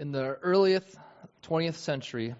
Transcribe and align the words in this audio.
In 0.00 0.12
the 0.12 0.38
earliest 0.40 0.96
20th 1.42 1.74
century, 1.74 2.34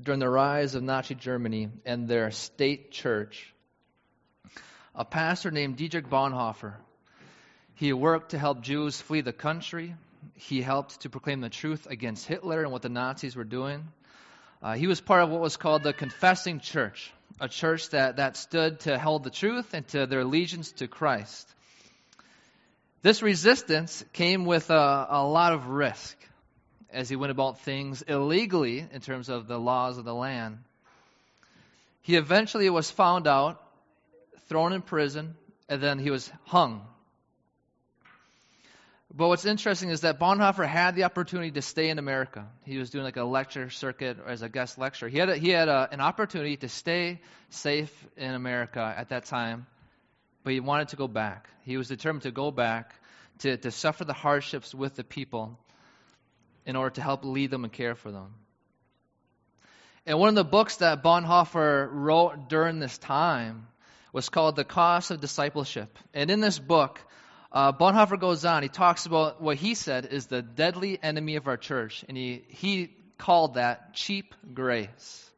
during 0.00 0.20
the 0.20 0.30
rise 0.30 0.76
of 0.76 0.84
Nazi 0.84 1.16
Germany 1.16 1.68
and 1.84 2.06
their 2.06 2.30
state 2.30 2.92
church, 2.92 3.52
a 4.94 5.04
pastor 5.04 5.50
named 5.50 5.78
Dietrich 5.78 6.08
Bonhoeffer, 6.08 6.74
he 7.74 7.92
worked 7.92 8.30
to 8.30 8.38
help 8.38 8.60
Jews 8.60 9.00
flee 9.00 9.20
the 9.20 9.32
country. 9.32 9.96
He 10.34 10.62
helped 10.62 11.00
to 11.00 11.10
proclaim 11.10 11.40
the 11.40 11.48
truth 11.48 11.88
against 11.90 12.28
Hitler 12.28 12.62
and 12.62 12.70
what 12.70 12.82
the 12.82 12.88
Nazis 12.88 13.34
were 13.34 13.42
doing. 13.42 13.88
Uh, 14.62 14.74
he 14.74 14.86
was 14.86 15.00
part 15.00 15.24
of 15.24 15.30
what 15.30 15.40
was 15.40 15.56
called 15.56 15.82
the 15.82 15.92
Confessing 15.92 16.60
Church, 16.60 17.12
a 17.40 17.48
church 17.48 17.88
that, 17.88 18.18
that 18.18 18.36
stood 18.36 18.78
to 18.80 18.96
hold 18.96 19.24
the 19.24 19.30
truth 19.30 19.74
and 19.74 19.88
to 19.88 20.06
their 20.06 20.20
allegiance 20.20 20.70
to 20.74 20.86
Christ. 20.86 21.52
This 23.02 23.22
resistance 23.22 24.04
came 24.12 24.44
with 24.44 24.70
a, 24.70 25.06
a 25.10 25.26
lot 25.26 25.52
of 25.52 25.66
risk 25.66 26.16
as 26.92 27.08
he 27.08 27.16
went 27.16 27.30
about 27.30 27.60
things 27.60 28.02
illegally 28.02 28.86
in 28.92 29.00
terms 29.00 29.28
of 29.28 29.46
the 29.46 29.58
laws 29.58 29.98
of 29.98 30.04
the 30.04 30.14
land. 30.14 30.58
He 32.02 32.16
eventually 32.16 32.68
was 32.70 32.90
found 32.90 33.26
out, 33.26 33.62
thrown 34.48 34.72
in 34.72 34.82
prison, 34.82 35.36
and 35.68 35.82
then 35.82 35.98
he 35.98 36.10
was 36.10 36.30
hung 36.44 36.82
but 39.12 39.26
what's 39.26 39.44
interesting 39.44 39.90
is 39.90 40.02
that 40.02 40.20
Bonhoeffer 40.20 40.66
had 40.66 40.94
the 40.94 41.02
opportunity 41.04 41.50
to 41.52 41.62
stay 41.62 41.90
in 41.90 41.98
America. 41.98 42.46
He 42.64 42.78
was 42.78 42.90
doing 42.90 43.02
like 43.02 43.16
a 43.16 43.24
lecture 43.24 43.68
circuit 43.68 44.18
or 44.24 44.28
as 44.28 44.42
a 44.42 44.48
guest 44.48 44.78
lecturer. 44.78 45.08
He 45.08 45.18
had, 45.18 45.28
a, 45.28 45.36
he 45.36 45.48
had 45.48 45.68
a, 45.68 45.88
an 45.90 46.00
opportunity 46.00 46.56
to 46.58 46.68
stay 46.68 47.20
safe 47.48 47.92
in 48.16 48.32
America 48.32 48.94
at 48.96 49.08
that 49.08 49.24
time, 49.24 49.66
but 50.44 50.52
he 50.52 50.60
wanted 50.60 50.88
to 50.88 50.96
go 50.96 51.08
back. 51.08 51.48
He 51.62 51.76
was 51.76 51.88
determined 51.88 52.22
to 52.22 52.30
go 52.30 52.52
back 52.52 52.94
to, 53.40 53.56
to 53.56 53.72
suffer 53.72 54.04
the 54.04 54.12
hardships 54.12 54.72
with 54.72 54.94
the 54.94 55.02
people 55.02 55.58
in 56.70 56.76
order 56.76 56.94
to 56.94 57.02
help 57.02 57.24
lead 57.24 57.50
them 57.50 57.64
and 57.64 57.72
care 57.72 57.94
for 57.94 58.10
them. 58.10 58.32
And 60.06 60.18
one 60.18 60.28
of 60.30 60.34
the 60.36 60.44
books 60.44 60.76
that 60.76 61.02
Bonhoeffer 61.02 61.88
wrote 61.92 62.48
during 62.48 62.78
this 62.78 62.96
time 62.96 63.66
was 64.12 64.28
called 64.28 64.56
The 64.56 64.64
Cost 64.64 65.10
of 65.10 65.20
Discipleship. 65.20 65.98
And 66.14 66.30
in 66.30 66.40
this 66.40 66.58
book, 66.58 67.00
uh, 67.52 67.72
Bonhoeffer 67.72 68.18
goes 68.18 68.44
on. 68.44 68.62
He 68.62 68.68
talks 68.68 69.04
about 69.04 69.42
what 69.42 69.56
he 69.56 69.74
said 69.74 70.06
is 70.06 70.26
the 70.26 70.42
deadly 70.42 70.98
enemy 71.02 71.36
of 71.36 71.48
our 71.48 71.56
church, 71.56 72.04
and 72.08 72.16
he, 72.16 72.44
he 72.48 72.94
called 73.18 73.54
that 73.54 73.92
cheap 73.92 74.34
grace. 74.54 75.30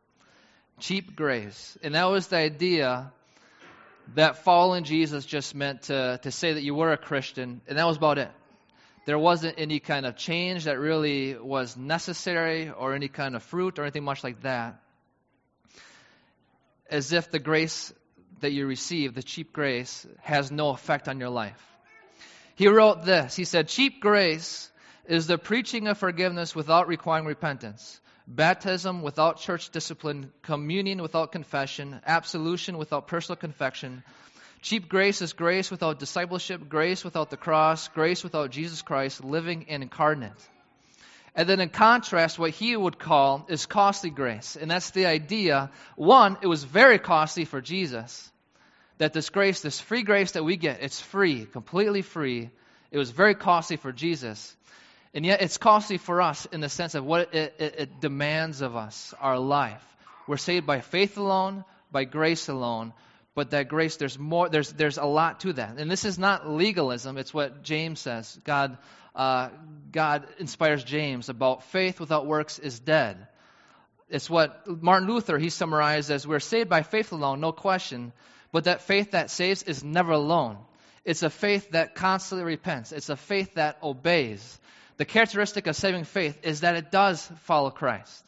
Cheap 0.80 1.16
grace. 1.16 1.78
And 1.82 1.94
that 1.94 2.10
was 2.10 2.28
the 2.28 2.36
idea 2.36 3.10
that 4.14 4.44
following 4.44 4.84
Jesus 4.84 5.24
just 5.24 5.54
meant 5.54 5.82
to, 5.84 6.20
to 6.22 6.30
say 6.30 6.52
that 6.52 6.62
you 6.62 6.74
were 6.74 6.92
a 6.92 6.98
Christian, 6.98 7.62
and 7.66 7.78
that 7.78 7.86
was 7.86 7.96
about 7.96 8.18
it. 8.18 8.30
There 9.04 9.18
wasn't 9.18 9.56
any 9.58 9.80
kind 9.80 10.06
of 10.06 10.16
change 10.16 10.64
that 10.64 10.78
really 10.78 11.36
was 11.36 11.76
necessary, 11.76 12.70
or 12.70 12.94
any 12.94 13.08
kind 13.08 13.34
of 13.34 13.42
fruit, 13.42 13.78
or 13.78 13.82
anything 13.82 14.04
much 14.04 14.22
like 14.22 14.42
that. 14.42 14.80
As 16.88 17.12
if 17.12 17.30
the 17.30 17.40
grace 17.40 17.92
that 18.40 18.52
you 18.52 18.66
receive, 18.66 19.14
the 19.14 19.22
cheap 19.22 19.52
grace, 19.52 20.06
has 20.20 20.52
no 20.52 20.70
effect 20.70 21.08
on 21.08 21.18
your 21.18 21.30
life. 21.30 21.60
He 22.54 22.68
wrote 22.68 23.04
this 23.04 23.34
He 23.34 23.44
said, 23.44 23.68
Cheap 23.68 24.00
grace 24.00 24.70
is 25.06 25.26
the 25.26 25.38
preaching 25.38 25.88
of 25.88 25.98
forgiveness 25.98 26.54
without 26.54 26.86
requiring 26.86 27.24
repentance, 27.24 28.00
baptism 28.28 29.02
without 29.02 29.40
church 29.40 29.70
discipline, 29.70 30.32
communion 30.42 31.02
without 31.02 31.32
confession, 31.32 32.00
absolution 32.06 32.78
without 32.78 33.08
personal 33.08 33.36
confession. 33.36 34.04
Cheap 34.62 34.88
grace 34.88 35.20
is 35.22 35.32
grace 35.32 35.70
without 35.72 35.98
discipleship, 35.98 36.68
grace 36.68 37.04
without 37.04 37.30
the 37.30 37.36
cross, 37.36 37.88
grace 37.88 38.22
without 38.22 38.50
Jesus 38.50 38.80
Christ 38.80 39.24
living 39.24 39.66
and 39.68 39.82
incarnate. 39.82 40.32
And 41.34 41.48
then 41.48 41.60
in 41.60 41.68
contrast, 41.68 42.38
what 42.38 42.50
he 42.50 42.76
would 42.76 42.98
call 42.98 43.44
is 43.48 43.66
costly 43.66 44.10
grace. 44.10 44.56
And 44.56 44.70
that's 44.70 44.90
the 44.90 45.06
idea. 45.06 45.70
One, 45.96 46.38
it 46.42 46.46
was 46.46 46.62
very 46.62 46.98
costly 46.98 47.44
for 47.44 47.60
Jesus 47.60 48.30
that 48.98 49.12
this 49.12 49.30
grace, 49.30 49.62
this 49.62 49.80
free 49.80 50.02
grace 50.02 50.32
that 50.32 50.44
we 50.44 50.56
get, 50.56 50.80
it's 50.80 51.00
free, 51.00 51.44
completely 51.46 52.02
free. 52.02 52.50
It 52.92 52.98
was 52.98 53.10
very 53.10 53.34
costly 53.34 53.78
for 53.78 53.90
Jesus. 53.90 54.54
And 55.12 55.26
yet 55.26 55.42
it's 55.42 55.58
costly 55.58 55.98
for 55.98 56.22
us 56.22 56.46
in 56.52 56.60
the 56.60 56.68
sense 56.68 56.94
of 56.94 57.04
what 57.04 57.34
it, 57.34 57.54
it, 57.58 57.74
it 57.78 58.00
demands 58.00 58.60
of 58.60 58.76
us, 58.76 59.12
our 59.20 59.38
life. 59.38 59.82
We're 60.28 60.36
saved 60.36 60.66
by 60.66 60.82
faith 60.82 61.16
alone, 61.18 61.64
by 61.90 62.04
grace 62.04 62.48
alone. 62.48 62.92
But 63.34 63.50
that 63.50 63.68
grace, 63.68 63.96
there's 63.96 64.18
more, 64.18 64.48
there's, 64.48 64.72
there's 64.72 64.98
a 64.98 65.04
lot 65.04 65.40
to 65.40 65.54
that. 65.54 65.78
And 65.78 65.90
this 65.90 66.04
is 66.04 66.18
not 66.18 66.48
legalism, 66.48 67.16
it's 67.16 67.32
what 67.32 67.62
James 67.62 68.00
says. 68.00 68.38
God, 68.44 68.76
uh, 69.14 69.48
God 69.90 70.26
inspires 70.38 70.84
James 70.84 71.28
about 71.28 71.64
faith 71.64 71.98
without 71.98 72.26
works 72.26 72.58
is 72.58 72.78
dead. 72.78 73.26
It's 74.10 74.28
what 74.28 74.66
Martin 74.66 75.08
Luther, 75.08 75.38
he 75.38 75.48
summarized 75.48 76.10
as 76.10 76.26
we're 76.26 76.40
saved 76.40 76.68
by 76.68 76.82
faith 76.82 77.12
alone, 77.12 77.40
no 77.40 77.52
question. 77.52 78.12
But 78.52 78.64
that 78.64 78.82
faith 78.82 79.12
that 79.12 79.30
saves 79.30 79.62
is 79.62 79.82
never 79.82 80.12
alone. 80.12 80.58
It's 81.04 81.22
a 81.22 81.30
faith 81.30 81.70
that 81.70 81.94
constantly 81.94 82.44
repents. 82.44 82.92
It's 82.92 83.08
a 83.08 83.16
faith 83.16 83.54
that 83.54 83.78
obeys. 83.82 84.58
The 84.98 85.06
characteristic 85.06 85.66
of 85.66 85.74
saving 85.74 86.04
faith 86.04 86.38
is 86.42 86.60
that 86.60 86.76
it 86.76 86.90
does 86.90 87.26
follow 87.44 87.70
Christ. 87.70 88.22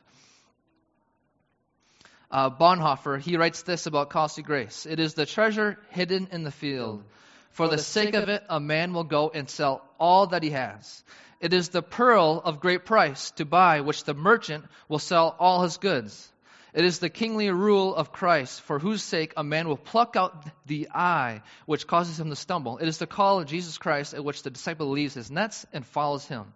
Uh, 2.34 2.50
Bonhoeffer, 2.50 3.20
he 3.20 3.36
writes 3.36 3.62
this 3.62 3.86
about 3.86 4.10
costly 4.10 4.42
grace. 4.42 4.86
It 4.90 4.98
is 4.98 5.14
the 5.14 5.24
treasure 5.24 5.78
hidden 5.90 6.26
in 6.32 6.42
the 6.42 6.50
field. 6.50 7.04
For 7.52 7.68
the 7.68 7.78
sake 7.78 8.16
of 8.16 8.28
it, 8.28 8.42
a 8.48 8.58
man 8.58 8.92
will 8.92 9.04
go 9.04 9.30
and 9.32 9.48
sell 9.48 9.88
all 10.00 10.26
that 10.26 10.42
he 10.42 10.50
has. 10.50 11.04
It 11.40 11.52
is 11.52 11.68
the 11.68 11.80
pearl 11.80 12.42
of 12.44 12.58
great 12.58 12.86
price 12.86 13.30
to 13.36 13.44
buy, 13.44 13.82
which 13.82 14.02
the 14.02 14.14
merchant 14.14 14.64
will 14.88 14.98
sell 14.98 15.36
all 15.38 15.62
his 15.62 15.76
goods. 15.76 16.28
It 16.72 16.84
is 16.84 16.98
the 16.98 17.08
kingly 17.08 17.50
rule 17.50 17.94
of 17.94 18.10
Christ, 18.10 18.62
for 18.62 18.80
whose 18.80 19.04
sake 19.04 19.34
a 19.36 19.44
man 19.44 19.68
will 19.68 19.76
pluck 19.76 20.16
out 20.16 20.44
the 20.66 20.88
eye 20.92 21.40
which 21.66 21.86
causes 21.86 22.18
him 22.18 22.30
to 22.30 22.36
stumble. 22.36 22.78
It 22.78 22.88
is 22.88 22.98
the 22.98 23.06
call 23.06 23.38
of 23.38 23.46
Jesus 23.46 23.78
Christ 23.78 24.12
at 24.12 24.24
which 24.24 24.42
the 24.42 24.50
disciple 24.50 24.90
leaves 24.90 25.14
his 25.14 25.30
nets 25.30 25.66
and 25.72 25.86
follows 25.86 26.26
him. 26.26 26.52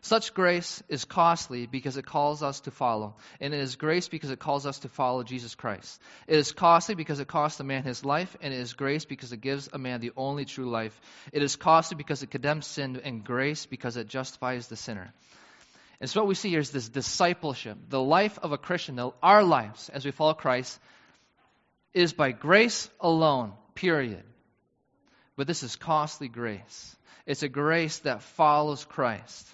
Such 0.00 0.34
grace 0.34 0.82
is 0.88 1.04
costly 1.04 1.66
because 1.66 1.96
it 1.96 2.06
calls 2.06 2.42
us 2.42 2.60
to 2.60 2.70
follow. 2.70 3.16
And 3.40 3.52
it 3.52 3.60
is 3.60 3.76
grace 3.76 4.08
because 4.08 4.30
it 4.30 4.38
calls 4.38 4.66
us 4.66 4.80
to 4.80 4.88
follow 4.88 5.22
Jesus 5.22 5.54
Christ. 5.54 6.00
It 6.26 6.36
is 6.36 6.52
costly 6.52 6.94
because 6.94 7.18
it 7.18 7.28
costs 7.28 7.58
a 7.60 7.64
man 7.64 7.82
his 7.82 8.04
life, 8.04 8.36
and 8.40 8.54
it 8.54 8.60
is 8.60 8.74
grace 8.74 9.04
because 9.04 9.32
it 9.32 9.40
gives 9.40 9.68
a 9.72 9.78
man 9.78 10.00
the 10.00 10.12
only 10.16 10.44
true 10.44 10.70
life. 10.70 10.98
It 11.32 11.42
is 11.42 11.56
costly 11.56 11.96
because 11.96 12.22
it 12.22 12.30
condemns 12.30 12.66
sin, 12.66 13.00
and 13.02 13.24
grace 13.24 13.66
because 13.66 13.96
it 13.96 14.08
justifies 14.08 14.68
the 14.68 14.76
sinner. 14.76 15.12
And 16.00 16.10
so 16.10 16.20
what 16.20 16.28
we 16.28 16.34
see 16.34 16.50
here 16.50 16.60
is 16.60 16.70
this 16.70 16.88
discipleship. 16.88 17.78
The 17.88 18.02
life 18.02 18.38
of 18.42 18.52
a 18.52 18.58
Christian, 18.58 19.00
our 19.22 19.42
lives 19.42 19.88
as 19.88 20.04
we 20.04 20.10
follow 20.10 20.34
Christ, 20.34 20.78
is 21.94 22.12
by 22.12 22.32
grace 22.32 22.90
alone, 23.00 23.54
period. 23.74 24.22
But 25.36 25.46
this 25.46 25.62
is 25.62 25.76
costly 25.76 26.28
grace. 26.28 26.96
It's 27.24 27.42
a 27.42 27.48
grace 27.48 27.98
that 28.00 28.22
follows 28.22 28.84
Christ. 28.84 29.46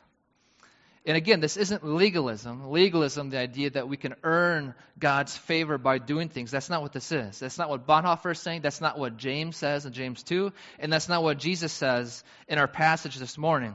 And 1.05 1.17
again, 1.17 1.41
this 1.41 1.57
isn't 1.57 1.85
legalism. 1.85 2.71
Legalism, 2.71 3.31
the 3.31 3.39
idea 3.39 3.71
that 3.71 3.89
we 3.89 3.97
can 3.97 4.15
earn 4.23 4.75
God's 4.99 5.37
favor 5.37 5.77
by 5.77 5.99
doing 5.99 6.29
things. 6.29 6.53
That's 6.53 6.71
not 6.71 6.81
what 6.81 6.93
this 6.93 7.11
is. 7.11 7.41
That's 7.41 7.59
not 7.59 7.69
what 7.69 7.87
Bonhoeffer 7.89 8.33
is 8.33 8.39
saying. 8.39 8.61
That's 8.63 8.81
not 8.81 8.99
what 8.99 9.17
James 9.17 9.57
says 9.57 9.85
in 9.85 9.93
James 9.93 10.23
2. 10.23 10.53
And 10.79 10.93
that's 10.93 11.09
not 11.09 11.25
what 11.25 11.39
Jesus 11.39 11.73
says 11.73 12.23
in 12.47 12.59
our 12.59 12.69
passage 12.69 13.17
this 13.17 13.37
morning 13.37 13.75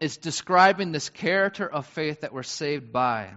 It's 0.00 0.16
describing 0.16 0.92
this 0.92 1.08
character 1.08 1.68
of 1.68 1.86
faith 1.86 2.20
that 2.20 2.32
we're 2.32 2.44
saved 2.44 2.92
by. 2.92 3.30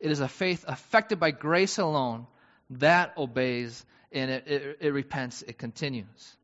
It 0.00 0.10
is 0.10 0.20
a 0.20 0.28
faith 0.28 0.64
affected 0.66 1.20
by 1.20 1.30
grace 1.30 1.78
alone 1.78 2.26
that 2.70 3.12
obeys 3.16 3.84
and 4.10 4.30
it, 4.30 4.44
it, 4.46 4.78
it 4.80 4.92
repents, 4.92 5.42
it 5.42 5.56
continues. 5.56 6.36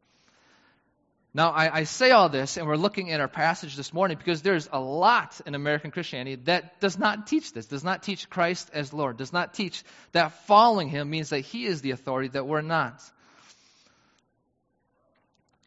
Now, 1.34 1.50
I, 1.50 1.78
I, 1.78 1.84
say 1.84 2.10
all 2.10 2.28
this, 2.28 2.59
and 2.59 2.66
we're 2.66 2.76
looking 2.76 3.10
at 3.10 3.20
our 3.20 3.28
passage 3.28 3.75
this 3.75 3.94
morning 3.94 4.19
because 4.19 4.43
there's 4.43 4.69
a 4.70 4.78
lot 4.78 5.41
in 5.47 5.54
American 5.54 5.91
Christianity 5.91 6.37
that 6.44 6.79
does 6.79 6.99
not 6.99 7.26
teach 7.26 7.55
this, 7.55 7.64
does 7.64 7.82
not 7.82 8.02
teach 8.02 8.29
Christ 8.29 8.70
as 8.75 8.93
Lord, 8.93 9.17
does 9.17 9.32
not 9.32 9.55
teach 9.55 9.82
that 10.12 10.32
following 10.46 10.88
Him 10.88 11.08
means 11.08 11.31
that 11.31 11.40
He 11.40 11.64
is 11.64 11.81
the 11.81 11.93
authority, 11.93 12.29
that 12.29 12.46
we're 12.46 12.61
not. 12.61 13.02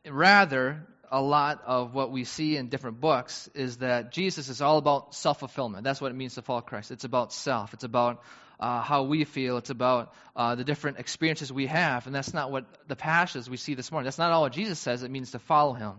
Rather, 0.08 0.86
a 1.12 1.20
lot 1.20 1.64
of 1.66 1.96
what 1.96 2.12
we 2.12 2.26
see 2.26 2.58
in 2.58 2.70
different 2.70 3.02
books 3.02 3.50
is 3.56 3.78
that 3.78 4.12
Jesus 4.12 4.50
is 4.50 4.62
all 4.62 4.78
about 4.78 5.16
self 5.16 5.40
fulfillment. 5.40 5.84
That's 5.84 6.00
what 6.00 6.12
it 6.12 6.16
means 6.16 6.36
to 6.36 6.44
follow 6.44 6.62
Christ. 6.62 6.92
It's 6.92 7.06
about 7.06 7.34
self, 7.34 7.74
it's 7.74 7.84
about 7.84 8.22
uh, 8.60 8.82
how 8.82 9.04
we 9.04 9.24
feel, 9.24 9.58
it's 9.58 9.70
about 9.70 10.14
uh, 10.36 10.56
the 10.56 10.64
different 10.64 11.00
experiences 11.00 11.52
we 11.52 11.68
have. 11.68 12.06
And 12.06 12.16
that's 12.16 12.34
not 12.34 12.52
what 12.52 12.66
the 12.88 12.96
passages 12.96 13.50
we 13.50 13.58
see 13.58 13.74
this 13.74 13.92
morning. 13.92 14.06
That's 14.06 14.18
not 14.18 14.32
all 14.32 14.50
Jesus 14.50 14.80
says 14.80 15.04
it 15.04 15.12
means 15.12 15.32
to 15.32 15.40
follow 15.40 15.74
him. 15.74 15.94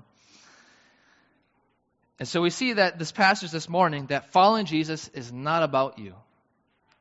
And 2.19 2.26
so 2.26 2.41
we 2.41 2.50
see 2.50 2.75
that 2.75 2.99
this 2.99 3.12
passage 3.12 3.50
this 3.50 3.69
morning 3.69 4.06
that 4.06 4.32
following 4.32 4.64
Jesus 4.64 5.08
is 5.08 5.32
not 5.32 5.62
about 5.62 5.99
you. 5.99 6.14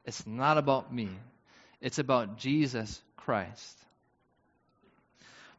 It's 0.04 0.28
not 0.28 0.58
about 0.58 0.94
me. 0.94 1.10
It's 1.82 2.00
about 2.00 2.38
Jesus 2.38 3.02
Christ. 3.16 3.78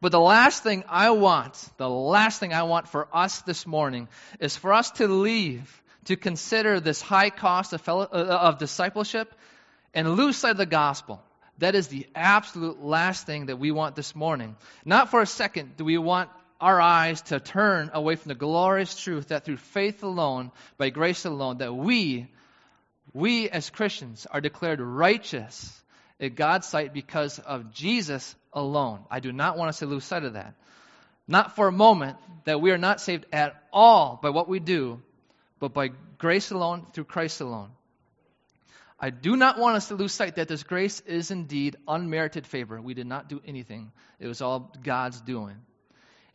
But 0.00 0.12
the 0.12 0.20
last 0.20 0.62
thing 0.62 0.84
I 0.88 1.10
want, 1.10 1.54
the 1.78 1.88
last 1.88 2.38
thing 2.38 2.52
I 2.52 2.64
want 2.64 2.88
for 2.88 3.08
us 3.12 3.40
this 3.42 3.66
morning 3.66 4.08
is 4.40 4.56
for 4.56 4.72
us 4.74 4.90
to 4.92 5.08
leave, 5.08 5.82
to 6.04 6.16
consider 6.16 6.80
this 6.80 7.00
high 7.00 7.30
cost 7.30 7.72
of, 7.72 7.80
fellow, 7.80 8.02
uh, 8.02 8.38
of 8.42 8.58
discipleship 8.58 9.34
and 9.96 10.14
lose 10.14 10.36
sight 10.36 10.52
of 10.52 10.56
the 10.58 10.66
gospel. 10.66 11.20
That 11.58 11.74
is 11.74 11.88
the 11.88 12.06
absolute 12.14 12.82
last 12.82 13.26
thing 13.26 13.46
that 13.46 13.58
we 13.58 13.70
want 13.70 13.96
this 13.96 14.14
morning. 14.14 14.54
Not 14.84 15.10
for 15.10 15.22
a 15.22 15.26
second 15.26 15.78
do 15.78 15.86
we 15.86 15.96
want 15.96 16.28
our 16.60 16.80
eyes 16.80 17.22
to 17.22 17.40
turn 17.40 17.90
away 17.94 18.16
from 18.16 18.28
the 18.28 18.34
glorious 18.34 18.94
truth 18.94 19.28
that 19.28 19.44
through 19.44 19.56
faith 19.56 20.02
alone, 20.02 20.52
by 20.76 20.90
grace 20.90 21.24
alone, 21.24 21.58
that 21.58 21.74
we, 21.74 22.28
we 23.14 23.48
as 23.48 23.70
Christians 23.70 24.26
are 24.30 24.42
declared 24.42 24.80
righteous 24.80 25.82
in 26.20 26.34
God's 26.34 26.66
sight 26.66 26.92
because 26.92 27.38
of 27.38 27.72
Jesus 27.72 28.34
alone. 28.52 29.00
I 29.10 29.20
do 29.20 29.32
not 29.32 29.56
want 29.56 29.70
us 29.70 29.78
to 29.78 29.86
lose 29.86 30.04
sight 30.04 30.24
of 30.24 30.34
that. 30.34 30.54
Not 31.26 31.56
for 31.56 31.68
a 31.68 31.72
moment 31.72 32.18
that 32.44 32.60
we 32.60 32.70
are 32.70 32.78
not 32.78 33.00
saved 33.00 33.24
at 33.32 33.56
all 33.72 34.18
by 34.22 34.28
what 34.28 34.48
we 34.48 34.60
do, 34.60 35.00
but 35.58 35.72
by 35.72 35.90
grace 36.18 36.50
alone, 36.50 36.86
through 36.92 37.04
Christ 37.04 37.40
alone. 37.40 37.70
I 38.98 39.10
do 39.10 39.36
not 39.36 39.58
want 39.58 39.76
us 39.76 39.88
to 39.88 39.94
lose 39.94 40.12
sight 40.12 40.36
that 40.36 40.48
this 40.48 40.62
grace 40.62 41.00
is 41.00 41.30
indeed 41.30 41.76
unmerited 41.86 42.46
favor. 42.46 42.80
We 42.80 42.94
did 42.94 43.06
not 43.06 43.28
do 43.28 43.40
anything, 43.46 43.92
it 44.18 44.26
was 44.26 44.40
all 44.40 44.72
God's 44.82 45.20
doing. 45.20 45.56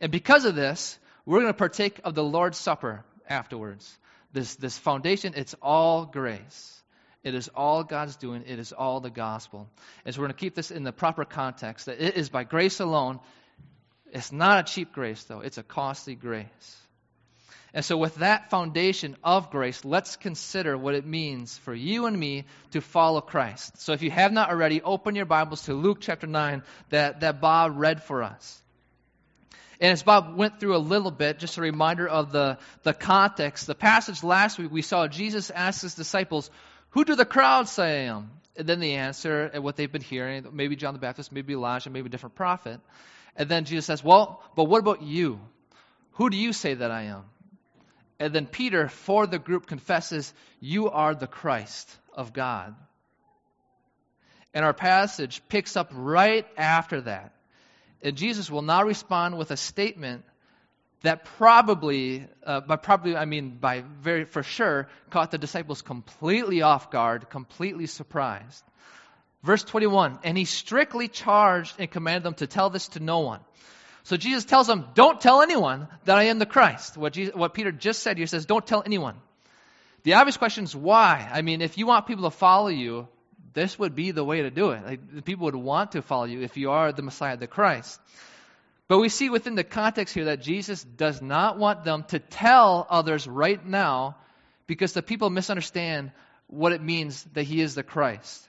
And 0.00 0.10
because 0.10 0.44
of 0.44 0.54
this, 0.54 0.98
we're 1.24 1.40
going 1.40 1.52
to 1.52 1.58
partake 1.58 2.00
of 2.04 2.14
the 2.14 2.24
Lord's 2.24 2.58
Supper 2.58 3.04
afterwards. 3.28 3.98
This, 4.32 4.56
this 4.56 4.78
foundation, 4.78 5.34
it's 5.36 5.54
all 5.62 6.06
grace. 6.06 6.82
It 7.22 7.34
is 7.34 7.48
all 7.54 7.84
God's 7.84 8.16
doing. 8.16 8.44
It 8.46 8.58
is 8.58 8.72
all 8.72 9.00
the 9.00 9.10
gospel. 9.10 9.68
And 10.04 10.14
so 10.14 10.20
we're 10.20 10.28
going 10.28 10.34
to 10.34 10.40
keep 10.40 10.54
this 10.54 10.70
in 10.70 10.82
the 10.82 10.92
proper 10.92 11.24
context 11.24 11.86
that 11.86 12.04
it 12.04 12.16
is 12.16 12.30
by 12.30 12.44
grace 12.44 12.80
alone. 12.80 13.20
It's 14.12 14.32
not 14.32 14.58
a 14.58 14.72
cheap 14.72 14.92
grace, 14.92 15.22
though, 15.24 15.40
it's 15.40 15.58
a 15.58 15.62
costly 15.62 16.14
grace. 16.14 16.78
And 17.74 17.84
so, 17.84 17.96
with 17.96 18.16
that 18.16 18.50
foundation 18.50 19.16
of 19.24 19.50
grace, 19.50 19.82
let's 19.82 20.16
consider 20.16 20.76
what 20.76 20.94
it 20.94 21.06
means 21.06 21.56
for 21.58 21.74
you 21.74 22.04
and 22.04 22.18
me 22.18 22.44
to 22.72 22.82
follow 22.82 23.22
Christ. 23.22 23.80
So, 23.80 23.94
if 23.94 24.02
you 24.02 24.10
have 24.10 24.30
not 24.30 24.50
already, 24.50 24.82
open 24.82 25.14
your 25.14 25.24
Bibles 25.24 25.62
to 25.62 25.74
Luke 25.74 25.98
chapter 26.00 26.26
9 26.26 26.62
that, 26.90 27.20
that 27.20 27.40
Bob 27.40 27.72
read 27.76 28.02
for 28.02 28.22
us. 28.22 28.62
And 29.80 29.90
as 29.90 30.02
Bob 30.02 30.36
went 30.36 30.60
through 30.60 30.76
a 30.76 30.78
little 30.78 31.10
bit, 31.10 31.38
just 31.38 31.56
a 31.56 31.62
reminder 31.62 32.06
of 32.06 32.30
the, 32.30 32.58
the 32.82 32.92
context, 32.92 33.66
the 33.66 33.74
passage 33.74 34.22
last 34.22 34.58
week, 34.58 34.70
we 34.70 34.82
saw 34.82 35.08
Jesus 35.08 35.50
ask 35.50 35.80
his 35.80 35.94
disciples, 35.94 36.50
Who 36.90 37.06
do 37.06 37.14
the 37.14 37.24
crowds 37.24 37.72
say 37.72 38.02
I 38.02 38.04
am? 38.10 38.30
And 38.54 38.68
then 38.68 38.80
the 38.80 38.96
answer, 38.96 39.50
and 39.52 39.64
what 39.64 39.76
they've 39.76 39.90
been 39.90 40.02
hearing, 40.02 40.46
maybe 40.52 40.76
John 40.76 40.92
the 40.92 41.00
Baptist, 41.00 41.32
maybe 41.32 41.54
Elijah, 41.54 41.88
maybe 41.88 42.08
a 42.08 42.10
different 42.10 42.34
prophet. 42.34 42.80
And 43.34 43.48
then 43.48 43.64
Jesus 43.64 43.86
says, 43.86 44.04
Well, 44.04 44.42
but 44.56 44.64
what 44.64 44.80
about 44.80 45.00
you? 45.00 45.40
Who 46.12 46.28
do 46.28 46.36
you 46.36 46.52
say 46.52 46.74
that 46.74 46.90
I 46.90 47.04
am? 47.04 47.24
And 48.22 48.32
then 48.32 48.46
Peter, 48.46 48.86
for 48.86 49.26
the 49.26 49.40
group, 49.40 49.66
confesses, 49.66 50.32
You 50.60 50.90
are 50.90 51.12
the 51.12 51.26
Christ 51.26 51.90
of 52.14 52.32
God. 52.32 52.76
And 54.54 54.64
our 54.64 54.72
passage 54.72 55.42
picks 55.48 55.76
up 55.76 55.90
right 55.92 56.46
after 56.56 57.00
that. 57.00 57.34
And 58.00 58.16
Jesus 58.16 58.48
will 58.48 58.62
now 58.62 58.84
respond 58.84 59.38
with 59.38 59.50
a 59.50 59.56
statement 59.56 60.24
that 61.02 61.24
probably, 61.24 62.24
uh, 62.46 62.60
by 62.60 62.76
probably 62.76 63.16
I 63.16 63.24
mean 63.24 63.58
by 63.60 63.82
very 64.00 64.24
for 64.24 64.44
sure, 64.44 64.86
caught 65.10 65.32
the 65.32 65.38
disciples 65.38 65.82
completely 65.82 66.62
off 66.62 66.92
guard, 66.92 67.28
completely 67.28 67.86
surprised. 67.86 68.62
Verse 69.42 69.64
21 69.64 70.20
And 70.22 70.38
he 70.38 70.44
strictly 70.44 71.08
charged 71.08 71.74
and 71.80 71.90
commanded 71.90 72.22
them 72.22 72.34
to 72.34 72.46
tell 72.46 72.70
this 72.70 72.86
to 72.90 73.00
no 73.00 73.18
one. 73.18 73.40
So 74.04 74.16
Jesus 74.16 74.44
tells 74.44 74.66
them, 74.66 74.86
Don't 74.94 75.20
tell 75.20 75.42
anyone 75.42 75.88
that 76.04 76.18
I 76.18 76.24
am 76.24 76.38
the 76.38 76.46
Christ. 76.46 76.96
What, 76.96 77.12
Jesus, 77.12 77.34
what 77.34 77.54
Peter 77.54 77.72
just 77.72 78.02
said 78.02 78.16
here 78.16 78.26
says, 78.26 78.46
Don't 78.46 78.66
tell 78.66 78.82
anyone. 78.84 79.16
The 80.02 80.14
obvious 80.14 80.36
question 80.36 80.64
is 80.64 80.74
why? 80.74 81.28
I 81.32 81.42
mean, 81.42 81.62
if 81.62 81.78
you 81.78 81.86
want 81.86 82.06
people 82.06 82.24
to 82.24 82.36
follow 82.36 82.68
you, 82.68 83.06
this 83.54 83.78
would 83.78 83.94
be 83.94 84.10
the 84.10 84.24
way 84.24 84.42
to 84.42 84.50
do 84.50 84.70
it. 84.70 84.84
Like, 84.84 85.24
people 85.24 85.44
would 85.44 85.54
want 85.54 85.92
to 85.92 86.02
follow 86.02 86.24
you 86.24 86.42
if 86.42 86.56
you 86.56 86.70
are 86.70 86.92
the 86.92 87.02
Messiah, 87.02 87.36
the 87.36 87.46
Christ. 87.46 88.00
But 88.88 88.98
we 88.98 89.08
see 89.08 89.30
within 89.30 89.54
the 89.54 89.64
context 89.64 90.14
here 90.14 90.26
that 90.26 90.42
Jesus 90.42 90.82
does 90.82 91.22
not 91.22 91.58
want 91.58 91.84
them 91.84 92.04
to 92.08 92.18
tell 92.18 92.86
others 92.90 93.26
right 93.26 93.64
now 93.64 94.16
because 94.66 94.92
the 94.92 95.02
people 95.02 95.30
misunderstand 95.30 96.12
what 96.48 96.72
it 96.72 96.82
means 96.82 97.22
that 97.34 97.44
he 97.44 97.60
is 97.60 97.74
the 97.74 97.82
Christ. 97.82 98.46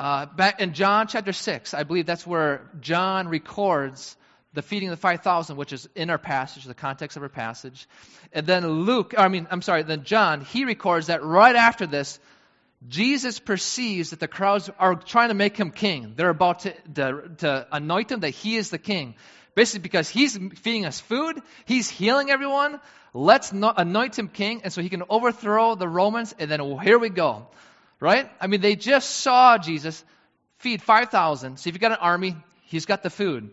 Uh, 0.00 0.24
back 0.24 0.62
in 0.62 0.72
John 0.72 1.08
chapter 1.08 1.30
6, 1.30 1.74
I 1.74 1.82
believe 1.82 2.06
that's 2.06 2.26
where 2.26 2.62
John 2.80 3.28
records 3.28 4.16
the 4.54 4.62
feeding 4.62 4.88
of 4.88 4.94
the 4.94 5.00
5,000, 5.00 5.58
which 5.58 5.74
is 5.74 5.90
in 5.94 6.08
our 6.08 6.16
passage, 6.16 6.64
the 6.64 6.72
context 6.72 7.18
of 7.18 7.22
our 7.22 7.28
passage. 7.28 7.86
And 8.32 8.46
then 8.46 8.66
Luke, 8.66 9.12
I 9.18 9.28
mean, 9.28 9.46
I'm 9.50 9.60
sorry, 9.60 9.82
then 9.82 10.04
John, 10.04 10.40
he 10.40 10.64
records 10.64 11.08
that 11.08 11.22
right 11.22 11.54
after 11.54 11.86
this, 11.86 12.18
Jesus 12.88 13.38
perceives 13.40 14.08
that 14.08 14.20
the 14.20 14.26
crowds 14.26 14.70
are 14.78 14.94
trying 14.94 15.28
to 15.28 15.34
make 15.34 15.58
him 15.58 15.70
king. 15.70 16.14
They're 16.16 16.30
about 16.30 16.60
to, 16.60 16.72
to, 16.94 17.30
to 17.40 17.66
anoint 17.70 18.10
him 18.10 18.20
that 18.20 18.30
he 18.30 18.56
is 18.56 18.70
the 18.70 18.78
king. 18.78 19.16
Basically, 19.54 19.82
because 19.82 20.08
he's 20.08 20.34
feeding 20.60 20.86
us 20.86 20.98
food, 20.98 21.42
he's 21.66 21.90
healing 21.90 22.30
everyone. 22.30 22.80
Let's 23.12 23.52
anoint 23.52 24.18
him 24.18 24.28
king, 24.28 24.62
and 24.64 24.72
so 24.72 24.80
he 24.80 24.88
can 24.88 25.02
overthrow 25.10 25.74
the 25.74 25.88
Romans, 25.88 26.34
and 26.38 26.50
then 26.50 26.78
here 26.78 26.98
we 26.98 27.10
go. 27.10 27.48
Right? 28.00 28.30
I 28.40 28.46
mean, 28.46 28.62
they 28.62 28.76
just 28.76 29.10
saw 29.10 29.58
Jesus 29.58 30.02
feed 30.58 30.82
5,000. 30.82 31.58
So 31.58 31.68
if 31.68 31.74
you've 31.74 31.80
got 31.80 31.92
an 31.92 31.98
army, 32.00 32.34
he's 32.62 32.86
got 32.86 33.02
the 33.02 33.10
food. 33.10 33.50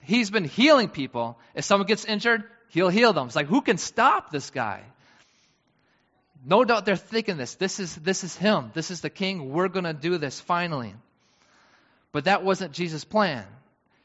He's 0.00 0.30
been 0.30 0.44
healing 0.44 0.88
people. 0.88 1.38
If 1.54 1.66
someone 1.66 1.86
gets 1.86 2.06
injured, 2.06 2.44
he'll 2.70 2.88
heal 2.88 3.12
them. 3.12 3.26
It's 3.26 3.36
like, 3.36 3.46
who 3.46 3.60
can 3.60 3.76
stop 3.76 4.30
this 4.30 4.50
guy? 4.50 4.82
No 6.44 6.64
doubt 6.64 6.86
they're 6.86 6.96
thinking 6.96 7.36
this. 7.36 7.54
This 7.56 7.78
is, 7.78 7.94
this 7.96 8.24
is 8.24 8.34
him. 8.34 8.70
This 8.72 8.90
is 8.90 9.02
the 9.02 9.10
king. 9.10 9.52
We're 9.52 9.68
going 9.68 9.84
to 9.84 9.92
do 9.92 10.16
this 10.16 10.40
finally. 10.40 10.94
But 12.12 12.24
that 12.24 12.42
wasn't 12.42 12.72
Jesus' 12.72 13.04
plan. 13.04 13.44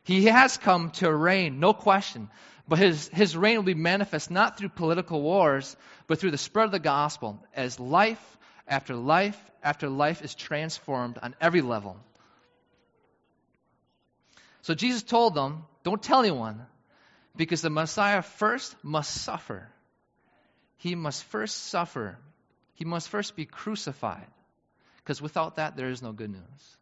He 0.04 0.26
has 0.26 0.58
come 0.58 0.92
to 0.92 1.12
reign, 1.12 1.60
no 1.60 1.74
question. 1.74 2.30
But 2.68 2.80
his, 2.80 3.08
his 3.10 3.38
reign 3.38 3.58
will 3.58 3.64
be 3.64 3.74
manifest 3.74 4.30
not 4.30 4.58
through 4.58 4.70
political 4.70 5.22
wars, 5.22 5.76
but 6.08 6.20
through 6.20 6.32
the 6.32 6.38
spread 6.38 6.66
of 6.66 6.72
the 6.72 6.80
gospel 6.80 7.40
as 7.56 7.80
life 7.80 8.38
after 8.68 8.96
life 8.96 9.40
after 9.66 9.90
life 9.90 10.22
is 10.22 10.36
transformed 10.36 11.18
on 11.22 11.36
every 11.42 11.62
level. 11.62 11.98
So 14.62 14.76
Jesus 14.76 15.02
told 15.02 15.34
them, 15.34 15.64
Don't 15.84 16.02
tell 16.02 16.20
anyone, 16.20 16.62
because 17.36 17.62
the 17.62 17.72
Messiah 17.72 18.22
first 18.22 18.76
must 18.84 19.12
suffer. 19.12 19.68
He 20.78 20.94
must 20.94 21.24
first 21.26 21.66
suffer. 21.66 22.18
He 22.76 22.86
must 22.86 23.10
first 23.10 23.36
be 23.36 23.46
crucified, 23.46 24.28
because 24.98 25.22
without 25.22 25.56
that, 25.56 25.76
there 25.76 25.90
is 25.90 26.02
no 26.02 26.12
good 26.12 26.30
news. 26.30 26.78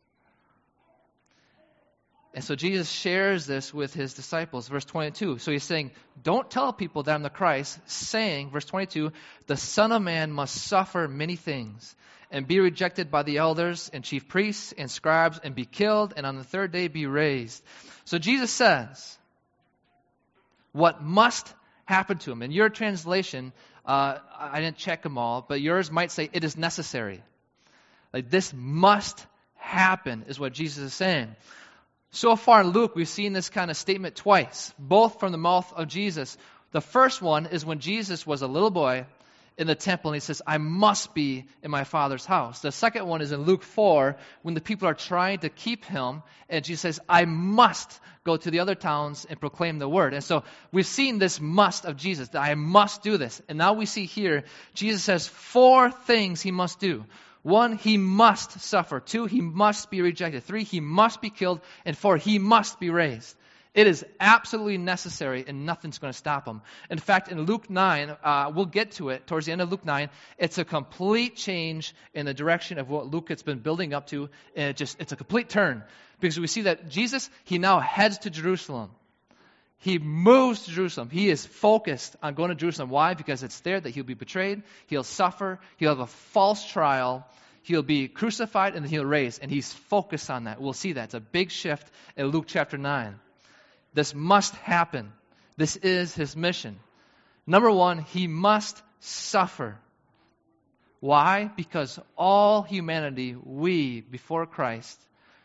And 2.34 2.44
so 2.44 2.56
Jesus 2.56 2.90
shares 2.90 3.46
this 3.46 3.74
with 3.74 3.94
his 3.94 4.16
disciples. 4.16 4.68
Verse 4.68 4.86
22. 4.86 5.38
So 5.38 5.52
he's 5.52 5.64
saying, 5.64 5.92
Don't 6.24 6.50
tell 6.50 6.74
people 6.74 7.04
that 7.04 7.14
I'm 7.14 7.22
the 7.22 7.30
Christ, 7.30 7.80
saying, 7.86 8.50
verse 8.50 8.66
22, 8.66 9.12
the 9.46 9.58
Son 9.58 9.92
of 9.92 10.02
Man 10.02 10.32
must 10.32 10.56
suffer 10.56 11.08
many 11.08 11.36
things 11.36 11.96
and 12.32 12.48
be 12.48 12.60
rejected 12.60 13.12
by 13.12 13.22
the 13.22 13.38
elders 13.38 13.92
and 13.94 14.04
chief 14.04 14.28
priests 14.28 14.74
and 14.76 14.90
scribes 14.90 15.40
and 15.44 15.54
be 15.54 15.66
killed 15.66 16.16
and 16.18 16.26
on 16.26 16.36
the 16.36 16.44
third 16.44 16.72
day 16.72 16.88
be 16.88 17.06
raised. 17.06 17.64
So 18.06 18.18
Jesus 18.18 18.50
says, 18.52 19.18
What 20.72 21.04
must 21.04 21.54
happen 21.86 22.18
to 22.20 22.32
him? 22.32 22.42
In 22.42 22.52
your 22.52 22.70
translation, 22.70 23.54
uh, 23.86 24.18
I 24.40 24.60
didn't 24.60 24.78
check 24.78 25.04
them 25.04 25.20
all, 25.20 25.46
but 25.48 25.62
yours 25.62 25.92
might 25.92 26.10
say, 26.10 26.32
It 26.34 26.44
is 26.44 26.58
necessary. 26.58 27.22
Like 28.12 28.32
this 28.32 28.52
must 28.56 29.24
happen, 29.56 30.26
is 30.28 30.40
what 30.40 30.54
Jesus 30.54 30.86
is 30.86 30.94
saying. 30.96 31.36
So 32.16 32.36
far 32.36 32.62
in 32.62 32.68
Luke, 32.68 32.96
we've 32.96 33.08
seen 33.08 33.34
this 33.34 33.50
kind 33.50 33.72
of 33.72 33.76
statement 33.76 34.16
twice, 34.16 34.72
both 34.78 35.20
from 35.20 35.32
the 35.32 35.38
mouth 35.40 35.74
of 35.74 35.88
Jesus. 35.88 36.38
The 36.72 36.80
first 36.80 37.24
one 37.24 37.48
is 37.48 37.66
when 37.66 37.80
Jesus 37.80 38.26
was 38.26 38.44
a 38.44 38.48
little 38.48 38.70
boy 38.70 39.08
in 39.58 39.66
the 39.66 39.74
temple 39.74 40.12
and 40.12 40.16
he 40.16 40.20
says, 40.20 40.40
I 40.46 40.60
must 40.60 41.16
be 41.16 41.48
in 41.64 41.72
my 41.72 41.86
Father's 41.86 42.24
house. 42.24 42.60
The 42.60 42.72
second 42.72 43.08
one 43.08 43.22
is 43.22 43.32
in 43.32 43.42
Luke 43.42 43.64
4 43.64 44.16
when 44.44 44.54
the 44.54 44.62
people 44.62 44.88
are 44.88 44.94
trying 44.94 45.40
to 45.40 45.50
keep 45.50 45.86
him 45.86 46.22
and 46.50 46.64
Jesus 46.64 46.82
says, 46.82 47.00
I 47.10 47.26
must 47.26 48.00
go 48.24 48.38
to 48.38 48.52
the 48.52 48.60
other 48.60 48.76
towns 48.76 49.26
and 49.28 49.40
proclaim 49.40 49.80
the 49.80 49.90
word. 49.90 50.14
And 50.14 50.24
so 50.24 50.44
we've 50.72 50.86
seen 50.86 51.18
this 51.18 51.42
must 51.42 51.84
of 51.84 51.98
Jesus, 51.98 52.30
that 52.30 52.44
I 52.44 52.54
must 52.54 53.02
do 53.02 53.18
this. 53.18 53.42
And 53.50 53.58
now 53.58 53.74
we 53.74 53.88
see 53.88 54.06
here, 54.06 54.44
Jesus 54.76 55.02
says 55.02 55.28
four 55.28 55.90
things 55.90 56.44
he 56.44 56.52
must 56.52 56.80
do. 56.80 57.06
One, 57.44 57.78
he 57.78 57.98
must 57.98 58.62
suffer. 58.62 59.00
Two, 59.00 59.26
he 59.26 59.42
must 59.42 59.92
be 59.92 60.02
rejected. 60.02 60.44
Three, 60.44 60.64
he 60.64 60.80
must 60.80 61.22
be 61.22 61.30
killed. 61.30 61.62
And 61.86 61.98
four, 61.98 62.18
he 62.18 62.40
must 62.40 62.80
be 62.80 62.90
raised. 62.90 63.36
It 63.74 63.88
is 63.88 64.06
absolutely 64.20 64.78
necessary, 64.78 65.44
and 65.48 65.66
nothing's 65.66 65.98
going 65.98 66.14
to 66.14 66.18
stop 66.18 66.48
him. 66.48 66.62
In 66.92 67.00
fact, 67.00 67.30
in 67.30 67.42
Luke 67.42 67.70
9, 67.72 68.16
uh, 68.24 68.52
we'll 68.54 68.68
get 68.68 68.92
to 68.94 69.10
it 69.10 69.26
towards 69.26 69.48
the 69.48 69.52
end 69.52 69.62
of 69.62 69.72
Luke 69.72 69.84
9. 69.84 70.10
It's 70.38 70.60
a 70.60 70.66
complete 70.66 71.36
change 71.36 71.96
in 72.14 72.28
the 72.28 72.36
direction 72.36 72.78
of 72.78 72.90
what 72.90 73.08
Luke 73.08 73.30
has 73.30 73.42
been 73.42 73.60
building 73.60 73.94
up 73.94 74.08
to, 74.08 74.30
and 74.56 74.70
it 74.70 74.78
just 74.78 75.02
it's 75.02 75.12
a 75.12 75.16
complete 75.16 75.50
turn 75.50 75.84
because 76.20 76.40
we 76.40 76.46
see 76.46 76.62
that 76.64 76.88
Jesus 76.88 77.30
he 77.46 77.58
now 77.58 77.80
heads 77.80 78.20
to 78.20 78.30
Jerusalem. 78.30 78.92
He 79.84 80.00
moves 80.00 80.64
to 80.64 80.72
Jerusalem. 80.72 81.10
He 81.10 81.30
is 81.30 81.46
focused 81.46 82.16
on 82.24 82.36
going 82.36 82.52
to 82.52 82.56
Jerusalem. 82.56 82.90
Why? 82.90 83.16
Because 83.16 83.44
it's 83.44 83.60
there 83.60 83.82
that 83.82 83.90
he'll 83.90 84.06
be 84.06 84.14
betrayed, 84.14 84.64
he'll 84.88 85.04
suffer, 85.04 85.60
he'll 85.76 85.90
have 85.90 86.00
a 86.00 86.08
false 86.08 86.66
trial, 86.66 87.28
he'll 87.64 87.84
be 87.84 88.08
crucified, 88.08 88.76
and 88.76 88.86
then 88.86 88.90
he'll 88.90 89.04
raise. 89.04 89.40
And 89.40 89.52
he's 89.52 89.74
focused 89.74 90.30
on 90.30 90.46
that. 90.46 90.62
We'll 90.62 90.72
see 90.72 90.94
that. 90.94 91.04
It's 91.04 91.16
a 91.16 91.20
big 91.20 91.52
shift 91.52 91.86
in 92.16 92.28
Luke 92.28 92.46
chapter 92.48 92.78
9. 92.78 93.20
This 93.94 94.16
must 94.16 94.56
happen. 94.56 95.12
This 95.58 95.76
is 95.76 96.16
his 96.16 96.34
mission. 96.34 96.80
Number 97.46 97.70
one, 97.70 97.98
he 97.98 98.28
must 98.28 98.82
suffer. 99.02 99.78
Why? 101.02 101.52
Because 101.58 102.00
all 102.18 102.62
humanity, 102.62 103.36
we, 103.36 104.00
before 104.00 104.46
Christ, 104.46 104.98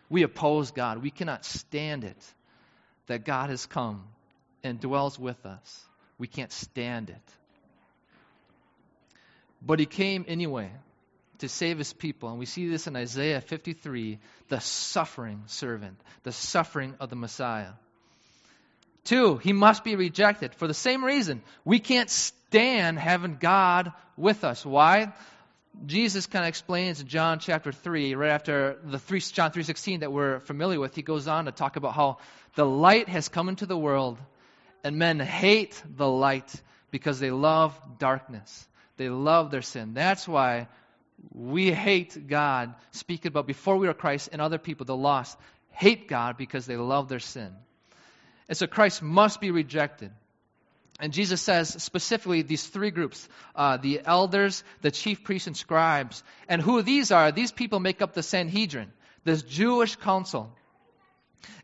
we 0.08 0.22
oppose 0.22 0.70
God. 0.70 1.02
We 1.02 1.10
cannot 1.10 1.44
stand 1.44 2.04
it 2.04 2.34
that 3.08 3.24
God 3.24 3.50
has 3.50 3.66
come 3.66 4.04
and 4.62 4.80
dwells 4.80 5.18
with 5.18 5.44
us. 5.46 5.84
We 6.18 6.26
can't 6.26 6.52
stand 6.52 7.10
it. 7.10 7.16
But 9.60 9.78
he 9.78 9.86
came 9.86 10.24
anyway 10.28 10.70
to 11.38 11.48
save 11.48 11.78
his 11.78 11.92
people. 11.92 12.28
And 12.30 12.38
we 12.38 12.46
see 12.46 12.68
this 12.68 12.86
in 12.86 12.96
Isaiah 12.96 13.40
53 13.40 14.18
the 14.48 14.60
suffering 14.60 15.42
servant, 15.46 16.00
the 16.22 16.32
suffering 16.32 16.94
of 17.00 17.10
the 17.10 17.16
Messiah. 17.16 17.72
Two, 19.04 19.36
he 19.36 19.52
must 19.52 19.84
be 19.84 19.96
rejected 19.96 20.54
for 20.54 20.66
the 20.66 20.74
same 20.74 21.04
reason. 21.04 21.42
We 21.64 21.78
can't 21.78 22.10
stand 22.10 22.98
having 22.98 23.36
God 23.36 23.92
with 24.16 24.44
us. 24.44 24.64
Why? 24.64 25.12
Jesus 25.86 26.26
kind 26.26 26.44
of 26.44 26.48
explains 26.48 27.00
in 27.00 27.06
John 27.06 27.38
chapter 27.38 27.72
3, 27.72 28.14
right 28.16 28.30
after 28.30 28.78
the 28.84 28.98
3, 28.98 29.20
John 29.20 29.50
3.16 29.52 30.00
that 30.00 30.12
we're 30.12 30.40
familiar 30.40 30.80
with, 30.80 30.94
he 30.94 31.02
goes 31.02 31.28
on 31.28 31.44
to 31.44 31.52
talk 31.52 31.76
about 31.76 31.94
how 31.94 32.18
the 32.54 32.66
light 32.66 33.08
has 33.08 33.28
come 33.28 33.48
into 33.48 33.64
the 33.64 33.78
world 33.78 34.18
and 34.84 34.96
men 34.96 35.20
hate 35.20 35.82
the 35.96 36.08
light 36.08 36.52
because 36.90 37.20
they 37.20 37.30
love 37.30 37.78
darkness. 37.98 38.66
They 38.96 39.08
love 39.08 39.50
their 39.50 39.62
sin. 39.62 39.94
That's 39.94 40.26
why 40.26 40.68
we 41.32 41.70
hate 41.70 42.28
God, 42.28 42.74
speaking 42.92 43.28
about 43.28 43.46
before 43.46 43.76
we 43.76 43.86
were 43.86 43.94
Christ 43.94 44.30
and 44.32 44.40
other 44.40 44.58
people, 44.58 44.86
the 44.86 44.96
lost, 44.96 45.38
hate 45.70 46.08
God 46.08 46.36
because 46.36 46.66
they 46.66 46.76
love 46.76 47.08
their 47.08 47.20
sin. 47.20 47.52
And 48.48 48.56
so 48.56 48.66
Christ 48.66 49.02
must 49.02 49.40
be 49.40 49.50
rejected. 49.50 50.10
And 51.00 51.12
Jesus 51.12 51.40
says 51.40 51.80
specifically 51.82 52.42
these 52.42 52.66
three 52.66 52.90
groups 52.90 53.28
uh, 53.54 53.76
the 53.76 54.00
elders, 54.04 54.64
the 54.80 54.90
chief 54.90 55.22
priests, 55.22 55.46
and 55.46 55.56
scribes. 55.56 56.24
And 56.48 56.60
who 56.60 56.82
these 56.82 57.12
are, 57.12 57.30
these 57.30 57.52
people 57.52 57.78
make 57.78 58.02
up 58.02 58.14
the 58.14 58.22
Sanhedrin, 58.22 58.92
this 59.24 59.42
Jewish 59.42 59.96
council. 59.96 60.52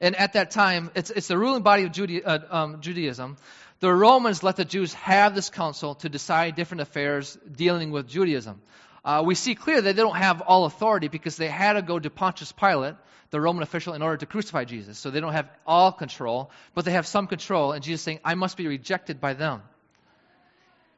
And 0.01 0.17
at 0.17 0.35
that 0.35 0.51
time, 0.51 0.91
it's, 0.95 1.11
it's 1.11 1.29
the 1.29 1.39
ruling 1.39 1.63
body 1.63 1.85
of 1.85 1.93
Judea, 1.93 2.23
uh, 2.25 2.39
um, 2.51 2.81
Judaism. 2.81 3.37
The 3.81 3.93
Romans 3.93 4.43
let 4.43 4.57
the 4.57 4.65
Jews 4.65 4.95
have 4.95 5.35
this 5.35 5.51
council 5.51 5.97
to 5.97 6.09
decide 6.09 6.55
different 6.55 6.81
affairs 6.83 7.37
dealing 7.51 7.91
with 7.91 8.09
Judaism. 8.09 8.61
Uh, 9.05 9.23
we 9.25 9.35
see 9.35 9.55
clearly 9.55 9.83
that 9.83 9.97
they 9.97 10.03
don't 10.03 10.17
have 10.17 10.41
all 10.41 10.65
authority 10.65 11.09
because 11.09 11.37
they 11.37 11.49
had 11.49 11.75
to 11.75 11.83
go 11.83 11.99
to 11.99 12.09
Pontius 12.09 12.53
Pilate, 12.53 12.95
the 13.31 13.41
Roman 13.41 13.63
official, 13.63 13.93
in 13.93 14.01
order 14.01 14.17
to 14.19 14.27
crucify 14.27 14.65
Jesus. 14.65 14.99
So 14.99 15.11
they 15.11 15.21
don't 15.21 15.35
have 15.35 15.51
all 15.67 15.93
control, 15.93 16.51
but 16.75 16.85
they 16.85 16.93
have 16.93 17.07
some 17.07 17.27
control. 17.27 17.73
And 17.73 17.85
Jesus 17.85 18.03
saying, 18.03 18.21
I 18.25 18.35
must 18.35 18.57
be 18.57 18.67
rejected 18.67 19.21
by 19.21 19.35
them. 19.35 19.63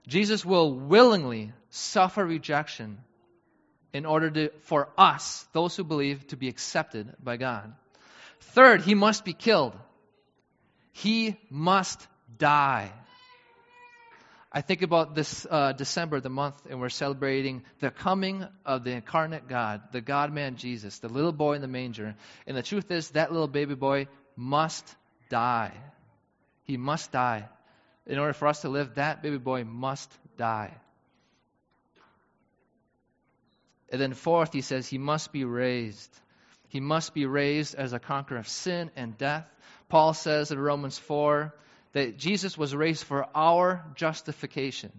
Jesus 0.06 0.44
will 0.44 0.72
willingly 0.72 1.52
suffer 1.70 2.24
rejection 2.24 2.98
in 3.92 4.06
order 4.06 4.30
to, 4.30 4.50
for 4.60 4.88
us, 4.96 5.48
those 5.52 5.74
who 5.74 5.82
believe, 5.82 6.26
to 6.28 6.36
be 6.36 6.48
accepted 6.48 7.12
by 7.22 7.36
God. 7.38 7.72
Third, 8.40 8.82
he 8.82 8.94
must 8.94 9.24
be 9.24 9.32
killed. 9.32 9.74
He 10.92 11.36
must 11.50 12.06
die. 12.38 12.92
I 14.50 14.62
think 14.62 14.80
about 14.80 15.14
this 15.14 15.46
uh, 15.50 15.72
December, 15.72 16.20
the 16.20 16.30
month, 16.30 16.62
and 16.70 16.80
we're 16.80 16.88
celebrating 16.88 17.62
the 17.80 17.90
coming 17.90 18.46
of 18.64 18.84
the 18.84 18.92
incarnate 18.92 19.48
God, 19.48 19.82
the 19.92 20.00
God 20.00 20.32
man 20.32 20.56
Jesus, 20.56 20.98
the 21.00 21.10
little 21.10 21.32
boy 21.32 21.54
in 21.54 21.60
the 21.60 21.68
manger. 21.68 22.14
And 22.46 22.56
the 22.56 22.62
truth 22.62 22.90
is, 22.90 23.10
that 23.10 23.30
little 23.32 23.48
baby 23.48 23.74
boy 23.74 24.08
must 24.34 24.96
die. 25.28 25.72
He 26.64 26.78
must 26.78 27.12
die. 27.12 27.48
In 28.06 28.18
order 28.18 28.32
for 28.32 28.48
us 28.48 28.62
to 28.62 28.70
live, 28.70 28.94
that 28.94 29.22
baby 29.22 29.36
boy 29.36 29.64
must 29.64 30.10
die. 30.38 30.72
And 33.90 34.00
then, 34.00 34.14
fourth, 34.14 34.52
he 34.52 34.62
says, 34.62 34.88
he 34.88 34.98
must 34.98 35.32
be 35.32 35.44
raised. 35.44 36.10
He 36.68 36.80
must 36.80 37.14
be 37.14 37.26
raised 37.26 37.74
as 37.74 37.92
a 37.92 37.98
conqueror 37.98 38.38
of 38.38 38.48
sin 38.48 38.90
and 38.96 39.16
death. 39.16 39.46
Paul 39.88 40.14
says 40.14 40.50
in 40.50 40.58
Romans 40.58 40.98
4 40.98 41.54
that 41.92 42.18
Jesus 42.18 42.58
was 42.58 42.74
raised 42.74 43.04
for 43.04 43.26
our 43.34 43.84
justification. 43.94 44.90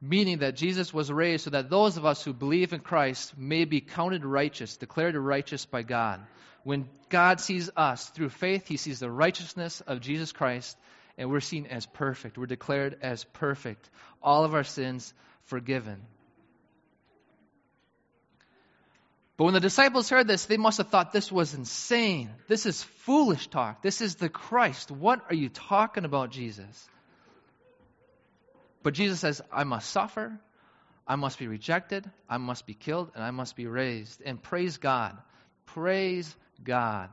Meaning 0.00 0.38
that 0.38 0.56
Jesus 0.56 0.92
was 0.92 1.12
raised 1.12 1.44
so 1.44 1.50
that 1.50 1.70
those 1.70 1.96
of 1.96 2.04
us 2.04 2.24
who 2.24 2.32
believe 2.32 2.72
in 2.72 2.80
Christ 2.80 3.38
may 3.38 3.64
be 3.64 3.80
counted 3.80 4.24
righteous, 4.24 4.76
declared 4.76 5.14
righteous 5.14 5.64
by 5.64 5.82
God. 5.82 6.20
When 6.64 6.88
God 7.08 7.40
sees 7.40 7.70
us 7.76 8.08
through 8.10 8.30
faith, 8.30 8.66
he 8.66 8.76
sees 8.76 8.98
the 8.98 9.10
righteousness 9.10 9.80
of 9.80 10.00
Jesus 10.00 10.32
Christ, 10.32 10.76
and 11.16 11.30
we're 11.30 11.40
seen 11.40 11.66
as 11.66 11.86
perfect. 11.86 12.36
We're 12.36 12.46
declared 12.46 12.98
as 13.00 13.24
perfect. 13.24 13.88
All 14.22 14.44
of 14.44 14.54
our 14.54 14.64
sins 14.64 15.14
forgiven. 15.44 16.02
But 19.36 19.44
when 19.44 19.54
the 19.54 19.60
disciples 19.60 20.10
heard 20.10 20.28
this, 20.28 20.44
they 20.44 20.56
must 20.56 20.78
have 20.78 20.88
thought 20.88 21.12
this 21.12 21.32
was 21.32 21.54
insane. 21.54 22.30
This 22.48 22.66
is 22.66 22.82
foolish 22.82 23.46
talk. 23.48 23.82
This 23.82 24.00
is 24.00 24.16
the 24.16 24.28
Christ. 24.28 24.90
What 24.90 25.24
are 25.28 25.34
you 25.34 25.48
talking 25.48 26.04
about, 26.04 26.30
Jesus? 26.30 26.88
But 28.82 28.94
Jesus 28.94 29.20
says, 29.20 29.40
I 29.50 29.64
must 29.64 29.90
suffer, 29.90 30.38
I 31.06 31.16
must 31.16 31.38
be 31.38 31.46
rejected, 31.46 32.08
I 32.28 32.36
must 32.36 32.66
be 32.66 32.74
killed, 32.74 33.10
and 33.14 33.24
I 33.24 33.30
must 33.30 33.56
be 33.56 33.66
raised. 33.66 34.20
And 34.24 34.42
praise 34.42 34.76
God. 34.76 35.16
Praise 35.66 36.34
God. 36.62 37.08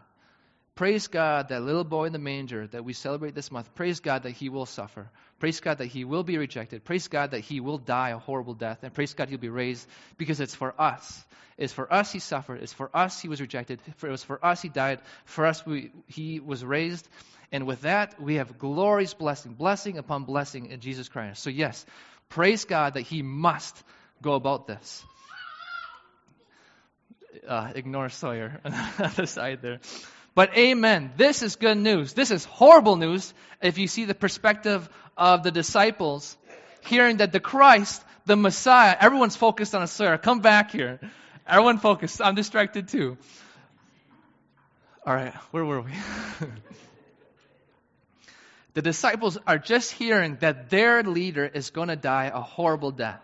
Praise 0.79 1.07
God, 1.07 1.49
that 1.49 1.61
little 1.61 1.83
boy 1.83 2.05
in 2.05 2.13
the 2.13 2.19
manger 2.19 2.65
that 2.67 2.85
we 2.85 2.93
celebrate 2.93 3.35
this 3.35 3.51
month. 3.51 3.75
Praise 3.75 3.99
God 3.99 4.23
that 4.23 4.31
he 4.31 4.47
will 4.47 4.65
suffer. 4.65 5.09
Praise 5.37 5.59
God 5.59 5.79
that 5.79 5.87
he 5.87 6.05
will 6.05 6.23
be 6.23 6.37
rejected. 6.37 6.85
Praise 6.85 7.09
God 7.09 7.31
that 7.31 7.41
he 7.41 7.59
will 7.59 7.77
die 7.77 8.11
a 8.11 8.17
horrible 8.17 8.53
death. 8.53 8.79
And 8.81 8.93
praise 8.93 9.13
God 9.13 9.27
he'll 9.27 9.39
be 9.39 9.49
raised 9.49 9.85
because 10.17 10.39
it's 10.39 10.55
for 10.55 10.73
us. 10.79 11.25
It's 11.57 11.73
for 11.73 11.91
us 11.93 12.13
he 12.13 12.19
suffered. 12.19 12.63
It's 12.63 12.71
for 12.71 12.89
us 12.93 13.19
he 13.19 13.27
was 13.27 13.41
rejected. 13.41 13.81
It 13.87 14.07
was 14.07 14.23
for 14.23 14.39
us 14.45 14.61
he 14.61 14.69
died. 14.69 15.01
For 15.25 15.45
us 15.45 15.65
we, 15.65 15.91
he 16.07 16.39
was 16.39 16.63
raised. 16.63 17.09
And 17.51 17.67
with 17.67 17.81
that, 17.81 18.21
we 18.21 18.35
have 18.35 18.57
glorious 18.57 19.13
blessing, 19.13 19.55
blessing 19.55 19.97
upon 19.97 20.23
blessing 20.23 20.67
in 20.67 20.79
Jesus 20.79 21.09
Christ. 21.09 21.43
So, 21.43 21.49
yes, 21.49 21.85
praise 22.29 22.63
God 22.63 22.93
that 22.93 23.01
he 23.01 23.21
must 23.21 23.75
go 24.21 24.35
about 24.35 24.65
this. 24.65 25.03
Uh, 27.45 27.73
ignore 27.75 28.07
Sawyer 28.07 28.61
on 28.63 28.71
the 28.71 28.93
other 29.03 29.25
side 29.25 29.61
there. 29.61 29.81
But 30.35 30.57
amen. 30.57 31.11
This 31.17 31.41
is 31.41 31.55
good 31.55 31.77
news. 31.77 32.13
This 32.13 32.31
is 32.31 32.45
horrible 32.45 32.95
news 32.95 33.33
if 33.61 33.77
you 33.77 33.87
see 33.87 34.05
the 34.05 34.15
perspective 34.15 34.87
of 35.17 35.43
the 35.43 35.51
disciples 35.51 36.37
hearing 36.81 37.17
that 37.17 37.31
the 37.31 37.39
Christ, 37.39 38.03
the 38.25 38.35
Messiah, 38.35 38.95
everyone's 38.99 39.35
focused 39.35 39.75
on 39.75 39.83
a 39.83 39.87
Sarah. 39.87 40.17
Come 40.17 40.39
back 40.39 40.71
here. 40.71 40.99
Everyone 41.47 41.77
focused. 41.77 42.21
I'm 42.21 42.35
distracted 42.35 42.87
too. 42.87 43.17
All 45.05 45.13
right, 45.13 45.33
where 45.51 45.65
were 45.65 45.81
we? 45.81 45.91
the 48.73 48.81
disciples 48.81 49.37
are 49.47 49.57
just 49.57 49.91
hearing 49.91 50.37
that 50.41 50.69
their 50.69 51.03
leader 51.03 51.45
is 51.45 51.71
going 51.71 51.87
to 51.87 51.95
die 51.95 52.31
a 52.33 52.41
horrible 52.41 52.91
death. 52.91 53.21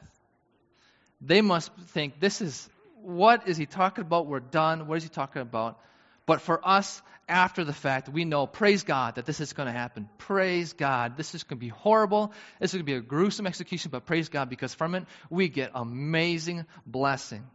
They 1.21 1.41
must 1.41 1.71
think, 1.89 2.19
this 2.19 2.41
is, 2.41 2.67
what 3.01 3.47
is 3.47 3.57
he 3.57 3.65
talking 3.65 4.03
about? 4.03 4.25
We're 4.25 4.39
done. 4.39 4.88
What 4.88 4.97
is 4.97 5.03
he 5.03 5.09
talking 5.09 5.41
about? 5.41 5.79
But 6.25 6.41
for 6.41 6.65
us, 6.67 7.01
after 7.27 7.63
the 7.63 7.74
fact, 7.74 8.10
we 8.10 8.25
know, 8.25 8.46
praise 8.46 8.84
God, 8.84 9.15
that 9.15 9.25
this 9.25 9.39
is 9.39 9.53
going 9.53 9.67
to 9.67 9.74
happen. 9.74 10.10
Praise 10.17 10.74
God. 10.74 11.17
This 11.17 11.34
is 11.34 11.44
going 11.44 11.58
to 11.58 11.65
be 11.65 11.70
horrible. 11.70 12.34
This 12.60 12.72
is 12.72 12.75
going 12.75 12.86
to 12.86 12.91
be 12.91 12.98
a 12.98 13.01
gruesome 13.01 13.48
execution, 13.48 13.91
but 13.91 14.05
praise 14.05 14.29
God 14.29 14.50
because 14.50 14.74
from 14.74 14.96
it, 14.96 15.05
we 15.29 15.50
get 15.50 15.72
amazing 15.74 16.65
blessing. 16.86 17.46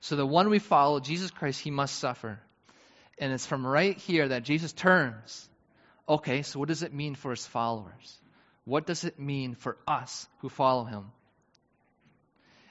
So 0.00 0.16
the 0.16 0.26
one 0.26 0.50
we 0.50 0.58
follow, 0.58 1.00
Jesus 1.00 1.30
Christ, 1.30 1.60
he 1.60 1.70
must 1.70 1.98
suffer. 1.98 2.38
And 3.18 3.32
it's 3.32 3.46
from 3.46 3.66
right 3.66 3.96
here 3.96 4.28
that 4.28 4.42
Jesus 4.42 4.72
turns. 4.72 5.48
Okay, 6.08 6.42
so 6.42 6.58
what 6.58 6.68
does 6.68 6.82
it 6.82 6.94
mean 6.94 7.14
for 7.14 7.30
his 7.30 7.46
followers? 7.46 8.20
What 8.64 8.86
does 8.86 9.04
it 9.04 9.18
mean 9.18 9.54
for 9.54 9.76
us 9.86 10.28
who 10.38 10.48
follow 10.48 10.84
him? 10.84 11.06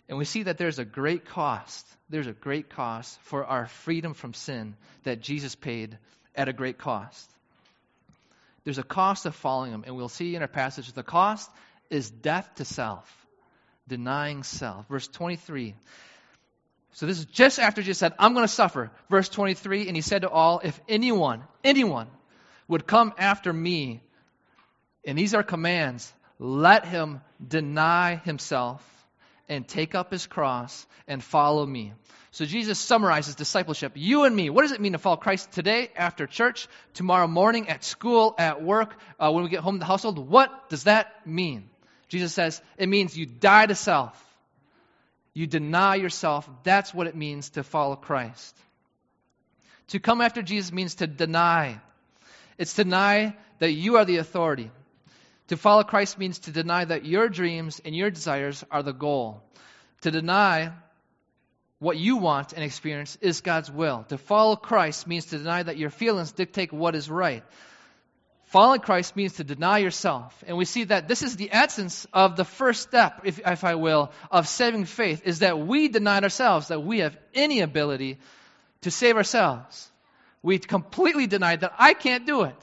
And 0.08 0.18
we 0.18 0.26
see 0.26 0.44
that 0.44 0.58
there's 0.58 0.80
a 0.80 0.86
great 0.86 1.26
cost. 1.26 1.86
There's 2.10 2.28
a 2.28 2.34
great 2.34 2.70
cost 2.70 3.20
for 3.22 3.46
our 3.46 3.68
freedom 3.68 4.14
from 4.14 4.34
sin 4.34 4.76
that 5.04 5.22
Jesus 5.22 5.56
paid 5.56 5.98
at 6.36 6.48
a 6.48 6.54
great 6.54 6.78
cost. 6.78 7.30
There's 8.64 8.78
a 8.78 8.84
cost 8.84 9.26
of 9.26 9.36
following 9.36 9.72
him, 9.72 9.84
and 9.86 9.96
we'll 9.96 10.10
see 10.10 10.36
in 10.36 10.42
our 10.42 10.48
passage 10.48 10.92
the 10.92 11.04
cost 11.04 11.50
is 11.90 12.10
death 12.10 12.50
to 12.56 12.66
self, 12.66 13.10
denying 13.88 14.44
self. 14.44 14.88
Verse 14.88 15.08
23 15.08 15.76
So 16.94 17.06
this 17.06 17.20
is 17.20 17.26
just 17.26 17.60
after 17.60 17.82
Jesus 17.82 18.00
said, 18.00 18.14
I'm 18.20 18.34
going 18.34 18.44
to 18.44 18.54
suffer. 18.54 18.92
Verse 19.10 19.30
23, 19.30 19.88
and 19.88 19.96
he 19.96 20.02
said 20.02 20.22
to 20.22 20.30
all, 20.30 20.62
If 20.64 20.80
anyone, 20.88 21.44
anyone 21.64 22.08
would 22.68 22.86
come 22.88 23.14
after 23.18 23.52
me, 23.54 24.02
and 25.06 25.18
these 25.18 25.34
are 25.34 25.44
commands, 25.44 26.12
let 26.40 26.86
him 26.86 27.22
deny 27.48 28.16
himself 28.16 28.84
and 29.50 29.68
take 29.68 29.96
up 29.96 30.12
his 30.12 30.28
cross 30.28 30.86
and 31.08 31.24
follow 31.24 31.66
me. 31.66 31.94
So 32.32 32.46
Jesus 32.46 32.80
summarizes 32.80 33.36
discipleship. 33.36 33.94
You 33.96 34.26
and 34.26 34.36
me, 34.36 34.50
what 34.50 34.64
does 34.64 34.74
it 34.74 34.82
mean 34.82 34.92
to 34.92 34.98
follow 34.98 35.16
Christ 35.16 35.52
today 35.54 35.90
after 35.96 36.28
church, 36.28 36.68
tomorrow 36.94 37.28
morning, 37.28 37.70
at 37.70 37.84
school, 37.84 38.36
at 38.38 38.62
work, 38.62 38.96
uh, 39.20 39.32
when 39.32 39.44
we 39.44 39.50
get 39.50 39.62
home 39.62 39.76
to 39.76 39.80
the 39.80 39.86
household? 39.86 40.20
What 40.20 40.70
does 40.70 40.84
that 40.84 41.26
mean? 41.26 41.70
Jesus 42.10 42.34
says 42.34 42.62
it 42.78 42.90
means 42.90 43.18
you 43.18 43.26
die 43.26 43.66
to 43.66 43.76
self. 43.76 44.22
You 45.34 45.48
deny 45.48 45.96
yourself. 45.96 46.50
That's 46.64 46.94
what 46.94 47.08
it 47.08 47.16
means 47.16 47.52
to 47.52 47.64
follow 47.64 47.96
Christ. 47.96 48.56
To 49.90 50.00
come 50.00 50.22
after 50.22 50.42
Jesus 50.42 50.72
means 50.72 50.96
to 50.96 51.08
deny. 51.08 51.80
It's 52.58 52.74
deny 52.74 53.36
that 53.60 53.72
you 53.72 53.98
are 53.98 54.06
the 54.06 54.18
authority. 54.18 54.72
To 55.50 55.58
follow 55.58 55.84
Christ 55.84 56.18
means 56.18 56.40
to 56.40 56.52
deny 56.52 56.86
that 56.86 57.06
your 57.06 57.30
dreams 57.30 57.82
and 57.84 57.96
your 57.96 58.10
desires 58.10 58.64
are 58.72 58.82
the 58.84 58.94
goal. 58.94 59.44
To 60.02 60.12
deny 60.12 60.72
what 61.80 61.98
you 61.98 62.18
want 62.18 62.54
and 62.54 62.64
experience 62.64 63.18
is 63.22 63.42
God's 63.42 63.70
will. 63.70 64.06
To 64.10 64.18
follow 64.18 64.56
Christ 64.56 65.08
means 65.08 65.26
to 65.28 65.38
deny 65.38 65.62
that 65.62 65.78
your 65.78 65.90
feelings 65.90 66.32
dictate 66.32 66.74
what 66.74 66.96
is 66.96 67.10
right. 67.10 67.44
Following 68.46 68.80
Christ 68.80 69.16
means 69.16 69.34
to 69.34 69.44
deny 69.44 69.80
yourself. 69.80 70.44
And 70.48 70.56
we 70.56 70.66
see 70.66 70.86
that 70.86 71.08
this 71.08 71.24
is 71.24 71.36
the 71.36 71.50
essence 71.52 72.08
of 72.14 72.36
the 72.36 72.46
first 72.46 72.84
step, 72.84 73.22
if, 73.24 73.40
if 73.46 73.64
I 73.64 73.76
will, 73.76 74.12
of 74.32 74.48
saving 74.48 74.86
faith, 74.86 75.24
is 75.26 75.40
that 75.40 75.60
we 75.60 75.90
deny 75.90 76.22
ourselves, 76.22 76.70
that 76.70 76.82
we 76.82 77.00
have 77.00 77.18
any 77.34 77.62
ability 77.62 78.18
to 78.82 78.92
save 78.92 79.18
ourselves. 79.18 79.92
We 80.42 80.60
completely 80.60 81.28
deny 81.28 81.56
that 81.56 81.74
I 81.78 81.94
can't 81.94 82.26
do 82.26 82.44
it. 82.44 82.56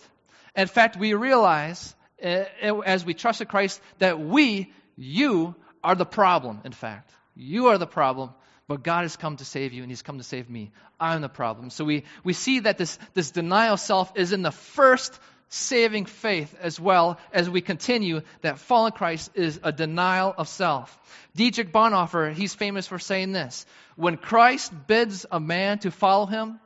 In 0.57 0.69
fact, 0.69 0.97
we 0.97 1.15
realize 1.15 1.95
Eh, 2.23 2.45
eh, 2.61 2.81
as 2.87 3.05
we 3.05 3.15
trust 3.15 3.41
in 3.41 3.49
Christ 3.49 3.81
that 3.99 4.21
we, 4.21 4.73
you, 4.97 5.55
are 5.83 5.97
the 5.97 6.07
problem, 6.07 6.61
in 6.65 6.73
fact. 6.73 7.11
You 7.35 7.69
are 7.69 7.79
the 7.79 7.87
problem, 7.87 8.31
but 8.69 8.85
God 8.85 9.03
has 9.03 9.17
come 9.17 9.37
to 9.39 9.45
save 9.45 9.73
you 9.73 9.83
and 9.83 9.91
He's 9.91 10.03
come 10.03 10.19
to 10.19 10.25
save 10.25 10.49
me. 10.49 10.71
I'm 11.01 11.21
the 11.21 11.29
problem. 11.29 11.71
So 11.71 11.85
we, 11.85 12.05
we 12.23 12.33
see 12.33 12.61
that 12.61 12.79
this, 12.79 12.99
this 13.15 13.33
denial 13.33 13.75
of 13.75 13.81
self 13.81 14.13
is 14.17 14.33
in 14.33 14.43
the 14.43 14.53
first 14.53 15.19
saving 15.49 16.07
faith 16.07 16.57
as 16.61 16.81
well 16.81 17.19
as 17.33 17.51
we 17.51 17.61
continue 17.61 18.23
that 18.41 18.59
fallen 18.59 18.93
Christ 18.93 19.33
is 19.35 19.61
a 19.63 19.73
denial 19.73 20.33
of 20.37 20.49
self. 20.49 20.97
Dietrich 21.35 21.73
Bonhoeffer, 21.73 22.33
he's 22.33 22.55
famous 22.55 22.87
for 22.87 22.99
saying 22.99 23.33
this 23.33 23.67
When 23.97 24.17
Christ 24.17 24.73
bids 24.87 25.27
a 25.31 25.41
man 25.41 25.81
to 25.81 25.91
follow 25.91 26.27
him, 26.27 26.61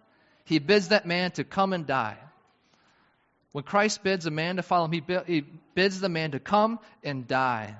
he 0.45 0.59
bids 0.59 0.89
that 0.89 1.07
man 1.07 1.31
to 1.33 1.45
come 1.45 1.73
and 1.73 1.87
die. 1.87 2.19
When 3.57 3.65
Christ 3.65 4.03
bids 4.05 4.27
a 4.27 4.31
man 4.31 4.57
to 4.57 4.63
follow 4.63 4.87
him, 4.87 5.03
he 5.27 5.41
bids 5.75 5.99
the 5.99 6.11
man 6.11 6.33
to 6.33 6.39
come 6.39 6.79
and 7.03 7.27
die. 7.27 7.75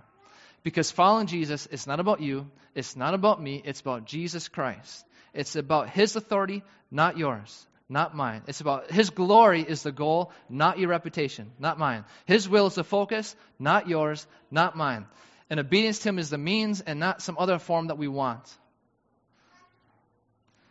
Because 0.63 0.91
following 0.91 1.27
Jesus 1.27 1.67
is 1.67 1.87
not 1.87 2.01
about 2.01 2.23
you, 2.23 2.51
it's 2.75 2.97
not 2.97 3.13
about 3.13 3.43
me, 3.43 3.61
it's 3.63 3.83
about 3.83 4.07
Jesus 4.07 4.49
Christ. 4.49 5.05
It's 5.35 5.55
about 5.55 5.91
his 5.91 6.17
authority, 6.17 6.63
not 6.91 7.19
yours, 7.19 7.67
not 7.91 8.17
mine. 8.17 8.41
It's 8.47 8.63
about 8.63 8.91
his 8.91 9.11
glory 9.11 9.61
is 9.61 9.83
the 9.83 9.93
goal, 9.93 10.33
not 10.49 10.79
your 10.79 10.89
reputation, 10.89 11.53
not 11.59 11.79
mine. 11.79 12.07
His 12.25 12.49
will 12.49 12.69
is 12.69 12.77
the 12.77 12.83
focus, 12.83 13.37
not 13.59 13.87
yours, 13.87 14.27
not 14.51 14.79
mine. 14.79 15.05
And 15.51 15.61
obedience 15.61 15.99
to 15.99 16.09
him 16.09 16.19
is 16.19 16.31
the 16.31 16.39
means 16.39 16.81
and 16.81 16.99
not 16.99 17.21
some 17.21 17.37
other 17.39 17.59
form 17.59 17.89
that 17.89 17.99
we 17.99 18.09
want. 18.09 18.51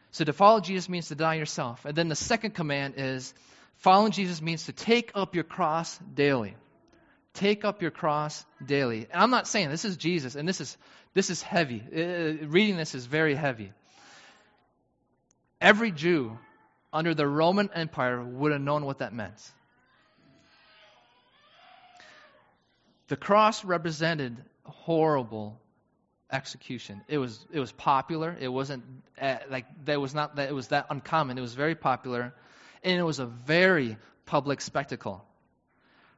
So 0.09 0.25
to 0.25 0.33
follow 0.33 0.61
Jesus 0.61 0.89
means 0.89 1.09
to 1.09 1.15
die 1.15 1.35
yourself. 1.35 1.85
And 1.85 1.95
then 1.95 2.07
the 2.07 2.15
second 2.15 2.55
command 2.55 2.95
is 2.97 3.35
Following 3.77 4.11
Jesus 4.11 4.41
means 4.41 4.65
to 4.65 4.73
take 4.73 5.11
up 5.15 5.35
your 5.35 5.43
cross 5.43 5.97
daily. 6.13 6.55
Take 7.33 7.65
up 7.65 7.81
your 7.81 7.91
cross 7.91 8.45
daily. 8.65 9.07
And 9.11 9.21
I'm 9.21 9.29
not 9.29 9.47
saying 9.47 9.69
this 9.69 9.85
is 9.85 9.97
Jesus, 9.97 10.35
and 10.35 10.47
this 10.47 10.61
is 10.61 10.77
this 11.13 11.29
is 11.29 11.41
heavy. 11.41 11.81
Uh, 11.81 12.47
reading 12.47 12.77
this 12.77 12.95
is 12.95 13.05
very 13.05 13.35
heavy. 13.35 13.71
Every 15.59 15.91
Jew 15.91 16.37
under 16.93 17.13
the 17.13 17.27
Roman 17.27 17.69
Empire 17.73 18.23
would 18.23 18.51
have 18.51 18.61
known 18.61 18.85
what 18.85 18.99
that 18.99 19.13
meant. 19.13 19.39
The 23.07 23.17
cross 23.17 23.63
represented 23.63 24.37
horrible 24.63 25.59
execution. 26.31 27.01
It 27.07 27.17
was 27.17 27.45
it 27.51 27.59
was 27.59 27.71
popular. 27.71 28.35
It 28.39 28.47
wasn't 28.47 28.83
uh, 29.21 29.37
like 29.49 29.65
that 29.85 29.99
was 29.99 30.15
not 30.15 30.37
that 30.37 30.49
it 30.49 30.53
was 30.53 30.69
that 30.69 30.87
uncommon. 30.89 31.37
It 31.37 31.41
was 31.41 31.53
very 31.53 31.75
popular 31.75 32.33
and 32.85 32.99
it 32.99 33.03
was 33.03 33.19
a 33.19 33.25
very 33.25 33.97
public 34.25 34.61
spectacle. 34.61 35.25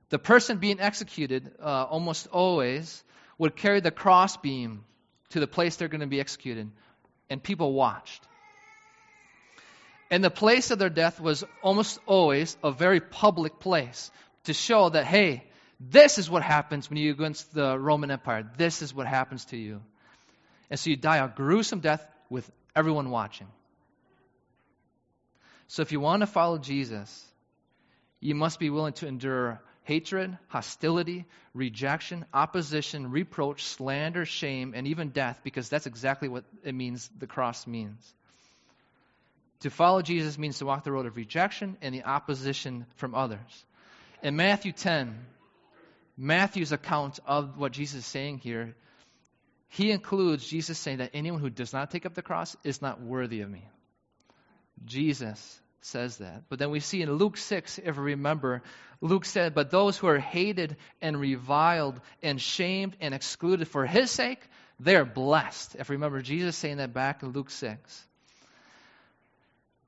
The 0.10 0.20
person 0.20 0.58
being 0.58 0.80
executed 0.80 1.52
uh, 1.60 1.86
almost 1.86 2.28
always 2.28 3.04
would 3.38 3.56
carry 3.56 3.80
the 3.80 3.92
crossbeam 3.92 4.84
to 5.30 5.40
the 5.40 5.48
place 5.48 5.78
they're 5.78 5.88
going 5.88 6.02
to 6.02 6.08
be 6.08 6.20
executed, 6.20 6.70
and 7.30 7.42
people 7.42 7.74
watched. 7.74 8.24
And 10.12 10.24
the 10.24 10.30
place 10.30 10.72
of 10.72 10.80
their 10.80 10.90
death 10.90 11.20
was 11.20 11.44
almost 11.62 12.00
always 12.06 12.56
a 12.64 12.72
very 12.72 13.02
public 13.02 13.60
place 13.60 14.12
to 14.46 14.54
show 14.54 14.90
that, 14.90 15.06
hey, 15.06 15.44
this 15.80 16.18
is 16.18 16.30
what 16.30 16.44
happens 16.44 16.90
when 16.90 16.98
you 16.98 17.14
go 17.14 17.24
against 17.24 17.54
the 17.54 17.78
Roman 17.78 18.12
Empire. 18.12 18.50
This 18.58 18.82
is 18.82 18.94
what 18.94 19.08
happens 19.08 19.46
to 19.46 19.58
you. 19.58 19.82
And 20.70 20.80
so 20.80 20.90
you 20.90 20.96
die 20.96 21.18
a 21.18 21.28
gruesome 21.28 21.82
death 21.82 22.06
with 22.30 22.50
everyone 22.76 23.10
watching. 23.10 23.48
So 25.68 25.82
if 25.82 25.92
you 25.92 26.00
want 26.00 26.22
to 26.22 26.28
follow 26.28 26.58
Jesus, 26.58 27.26
you 28.20 28.36
must 28.36 28.60
be 28.60 28.70
willing 28.70 28.94
to 28.94 29.08
endure 29.08 29.62
hatred, 29.84 30.38
hostility, 30.48 31.26
rejection, 31.54 32.26
opposition, 32.34 33.10
reproach, 33.12 33.64
slander, 33.64 34.26
shame, 34.26 34.74
and 34.76 34.88
even 34.88 35.10
death, 35.10 35.40
because 35.44 35.70
that's 35.70 35.86
exactly 35.88 36.28
what 36.28 36.44
it 36.64 36.76
means 36.76 37.10
the 37.18 37.28
cross 37.28 37.66
means. 37.66 38.14
To 39.62 39.70
follow 39.70 40.02
Jesus 40.02 40.38
means 40.38 40.60
to 40.60 40.66
walk 40.66 40.84
the 40.84 40.92
road 40.92 41.06
of 41.06 41.16
rejection 41.16 41.78
and 41.82 41.96
the 41.96 42.04
opposition 42.04 42.86
from 42.96 43.16
others. 43.16 43.66
In 44.22 44.36
Matthew 44.36 44.72
10, 44.72 45.18
Matthew's 46.18 46.72
account 46.72 47.20
of 47.26 47.58
what 47.58 47.72
Jesus 47.72 48.00
is 48.00 48.06
saying 48.06 48.40
here, 48.40 48.76
he 49.70 49.92
includes 49.92 50.48
Jesus 50.48 50.78
saying 50.78 50.98
that 50.98 51.12
anyone 51.14 51.42
who 51.42 51.50
does 51.50 51.74
not 51.74 51.92
take 51.92 52.06
up 52.06 52.14
the 52.14 52.22
cross 52.22 52.56
is 52.64 52.82
not 52.82 53.02
worthy 53.02 53.42
of 53.42 53.50
me. 53.50 53.64
Jesus 54.86 55.62
says 55.82 56.18
that. 56.18 56.44
But 56.50 56.60
then 56.60 56.70
we 56.70 56.80
see 56.80 57.02
in 57.02 57.12
Luke 57.14 57.38
6, 57.38 57.80
if 57.80 57.96
you 57.96 58.02
remember, 58.02 58.62
Luke 59.02 59.26
said, 59.26 59.54
But 59.54 59.72
those 59.72 59.98
who 59.98 60.08
are 60.08 60.20
hated 60.20 60.76
and 61.02 61.20
reviled 61.20 62.00
and 62.22 62.42
shamed 62.42 62.96
and 63.00 63.14
excluded 63.14 63.68
for 63.68 63.86
his 63.86 64.12
sake, 64.12 64.40
they're 64.80 65.06
blessed. 65.06 65.76
If 65.80 65.90
you 65.90 65.94
remember 65.94 66.22
Jesus 66.22 66.56
saying 66.56 66.78
that 66.78 66.94
back 66.94 67.24
in 67.24 67.30
Luke 67.30 67.50
6. 67.50 68.06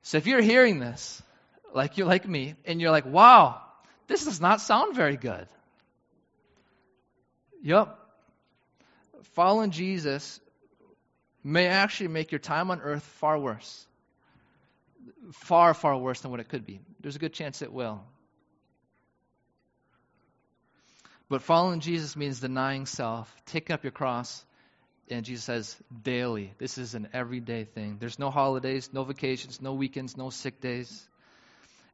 So 0.02 0.16
if 0.18 0.26
you're 0.26 0.40
hearing 0.40 0.80
this, 0.80 1.22
like 1.74 1.98
you're 1.98 2.06
like 2.06 2.26
me, 2.26 2.54
and 2.64 2.80
you're 2.80 2.90
like, 2.90 3.06
wow, 3.06 3.60
this 4.06 4.24
does 4.24 4.40
not 4.40 4.60
sound 4.60 4.96
very 4.96 5.16
good. 5.16 5.46
Yep. 7.62 7.96
Following 9.34 9.70
Jesus 9.70 10.40
may 11.44 11.66
actually 11.66 12.08
make 12.08 12.32
your 12.32 12.38
time 12.38 12.70
on 12.70 12.80
earth 12.80 13.02
far 13.02 13.38
worse 13.38 13.86
far, 15.32 15.74
far 15.74 15.96
worse 15.96 16.20
than 16.20 16.30
what 16.30 16.40
it 16.40 16.48
could 16.48 16.66
be. 16.66 16.80
There's 17.00 17.16
a 17.16 17.20
good 17.20 17.32
chance 17.32 17.62
it 17.62 17.72
will. 17.72 18.02
But 21.28 21.42
following 21.42 21.80
Jesus 21.80 22.16
means 22.16 22.40
denying 22.40 22.86
self, 22.86 23.32
taking 23.46 23.72
up 23.72 23.84
your 23.84 23.92
cross, 23.92 24.44
and 25.08 25.24
Jesus 25.24 25.44
says 25.44 25.76
daily. 26.02 26.52
This 26.58 26.76
is 26.78 26.94
an 26.94 27.08
everyday 27.12 27.64
thing. 27.64 27.98
There's 28.00 28.18
no 28.18 28.30
holidays, 28.30 28.90
no 28.92 29.04
vacations, 29.04 29.60
no 29.60 29.74
weekends, 29.74 30.16
no 30.16 30.30
sick 30.30 30.60
days. 30.60 31.08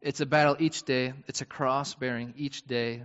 It's 0.00 0.20
a 0.20 0.26
battle 0.26 0.56
each 0.58 0.84
day, 0.84 1.12
it's 1.26 1.40
a 1.40 1.46
cross 1.46 1.94
bearing 1.94 2.34
each 2.36 2.66
day. 2.66 3.02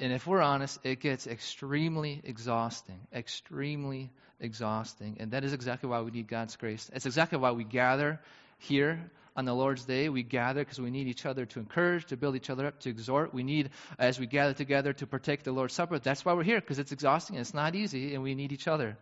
And 0.00 0.12
if 0.12 0.26
we're 0.26 0.42
honest, 0.42 0.78
it 0.84 1.00
gets 1.00 1.26
extremely 1.26 2.20
exhausting, 2.24 3.00
extremely 3.12 4.10
exhausting. 4.40 5.16
And 5.20 5.30
that 5.30 5.44
is 5.44 5.52
exactly 5.52 5.88
why 5.88 6.00
we 6.02 6.10
need 6.10 6.28
God's 6.28 6.56
grace. 6.56 6.90
It's 6.92 7.06
exactly 7.06 7.38
why 7.38 7.52
we 7.52 7.64
gather 7.64 8.20
here 8.64 9.10
on 9.36 9.44
the 9.44 9.54
Lord's 9.54 9.84
Day. 9.84 10.08
We 10.08 10.22
gather 10.22 10.60
because 10.60 10.80
we 10.80 10.90
need 10.90 11.06
each 11.08 11.26
other 11.26 11.46
to 11.46 11.58
encourage, 11.58 12.06
to 12.06 12.16
build 12.16 12.36
each 12.36 12.50
other 12.50 12.66
up, 12.66 12.80
to 12.80 12.90
exhort. 12.90 13.34
We 13.34 13.42
need, 13.42 13.70
as 13.98 14.18
we 14.18 14.26
gather 14.26 14.54
together, 14.54 14.92
to 14.94 15.06
partake 15.06 15.42
the 15.42 15.52
Lord's 15.52 15.74
Supper. 15.74 15.98
That's 15.98 16.24
why 16.24 16.34
we're 16.34 16.44
here, 16.44 16.60
because 16.60 16.78
it's 16.78 16.92
exhausting 16.92 17.36
and 17.36 17.40
it's 17.42 17.54
not 17.54 17.74
easy, 17.74 18.14
and 18.14 18.22
we 18.22 18.34
need 18.34 18.52
each 18.52 18.68
other. 18.68 18.96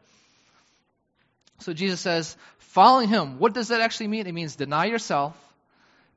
So 1.61 1.73
Jesus 1.73 2.01
says, 2.01 2.37
following 2.59 3.09
Him, 3.09 3.39
what 3.39 3.55
does 3.55 3.69
that 3.69 3.81
actually 3.81 4.09
mean? 4.09 4.27
It 4.27 4.33
means 4.33 4.57
deny 4.57 4.87
yourself, 4.87 5.37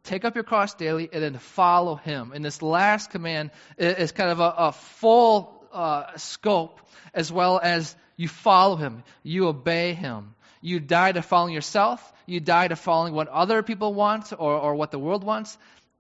take 0.04 0.26
up 0.26 0.36
your 0.36 0.44
cross 0.44 0.74
daily, 0.74 1.10
and 1.12 1.22
then 1.22 1.38
follow 1.38 1.96
Him. 1.96 2.32
And 2.34 2.44
this 2.44 2.62
last 2.62 3.12
command 3.12 3.52
is 3.78 4.12
kind 4.12 4.32
of 4.32 4.40
a, 4.40 4.54
a 4.58 4.72
full 4.72 5.68
uh, 5.72 6.16
scope 6.18 6.80
as 7.14 7.32
well 7.32 7.60
as 7.62 7.96
you 8.18 8.28
follow 8.28 8.76
Him, 8.76 9.04
you 9.24 9.48
obey 9.48 9.94
Him 9.94 10.35
You 10.66 10.80
die 10.80 11.12
to 11.12 11.22
following 11.22 11.54
yourself. 11.54 12.12
You 12.26 12.40
die 12.40 12.68
to 12.68 12.76
following 12.76 13.14
what 13.14 13.28
other 13.28 13.62
people 13.62 13.94
want 13.94 14.34
or, 14.34 14.58
or 14.58 14.74
what 14.74 14.90
the 14.90 14.98
world 14.98 15.24
wants. 15.24 15.56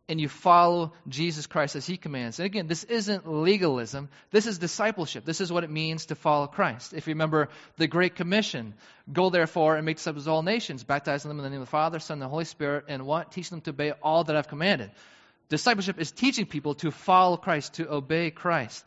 And 0.09 0.19
you 0.19 0.27
follow 0.27 0.91
Jesus 1.07 1.45
Christ 1.45 1.75
as 1.75 1.85
he 1.85 1.97
commands. 1.97 2.39
And 2.39 2.47
again, 2.47 2.65
this 2.65 2.83
isn't 2.83 3.31
legalism. 3.31 4.09
This 4.31 4.47
is 4.47 4.57
discipleship. 4.57 5.23
This 5.23 5.39
is 5.39 5.51
what 5.51 5.63
it 5.63 5.69
means 5.69 6.07
to 6.07 6.15
follow 6.15 6.47
Christ. 6.47 6.93
If 6.93 7.05
you 7.05 7.13
remember 7.13 7.49
the 7.77 7.85
Great 7.85 8.15
Commission, 8.15 8.73
go 9.13 9.29
therefore 9.29 9.75
and 9.75 9.85
make 9.85 9.97
disciples 9.97 10.25
of 10.25 10.33
all 10.33 10.41
nations, 10.41 10.83
baptizing 10.83 11.29
them 11.29 11.37
in 11.37 11.43
the 11.43 11.51
name 11.51 11.61
of 11.61 11.67
the 11.67 11.71
Father, 11.71 11.99
Son, 11.99 12.15
and 12.15 12.23
the 12.23 12.27
Holy 12.27 12.45
Spirit, 12.45 12.85
and 12.87 13.05
what? 13.05 13.31
Teach 13.31 13.51
them 13.51 13.61
to 13.61 13.69
obey 13.69 13.91
all 13.91 14.23
that 14.23 14.35
I've 14.35 14.47
commanded. 14.47 14.89
Discipleship 15.47 15.99
is 15.99 16.11
teaching 16.11 16.47
people 16.47 16.73
to 16.75 16.89
follow 16.89 17.37
Christ, 17.37 17.75
to 17.75 17.93
obey 17.93 18.31
Christ. 18.31 18.83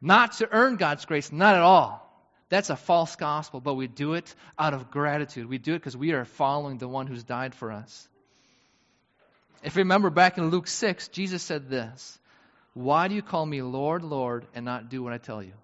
Not 0.00 0.34
to 0.34 0.48
earn 0.48 0.76
God's 0.76 1.06
grace, 1.06 1.32
not 1.32 1.56
at 1.56 1.62
all. 1.62 2.05
That's 2.48 2.70
a 2.70 2.76
false 2.76 3.16
gospel, 3.16 3.60
but 3.60 3.74
we 3.74 3.88
do 3.88 4.14
it 4.14 4.32
out 4.58 4.72
of 4.72 4.90
gratitude. 4.90 5.48
We 5.48 5.58
do 5.58 5.74
it 5.74 5.78
because 5.78 5.96
we 5.96 6.12
are 6.12 6.24
following 6.24 6.78
the 6.78 6.88
one 6.88 7.06
who's 7.06 7.24
died 7.24 7.54
for 7.54 7.72
us. 7.72 8.08
If 9.64 9.74
you 9.74 9.80
remember 9.80 10.10
back 10.10 10.38
in 10.38 10.50
Luke 10.50 10.68
6, 10.68 11.08
Jesus 11.08 11.42
said 11.42 11.68
this 11.68 12.18
Why 12.74 13.08
do 13.08 13.14
you 13.14 13.22
call 13.22 13.44
me 13.44 13.62
Lord, 13.62 14.04
Lord, 14.04 14.46
and 14.54 14.64
not 14.64 14.88
do 14.88 15.02
what 15.02 15.12
I 15.12 15.18
tell 15.18 15.42
you? 15.42 15.54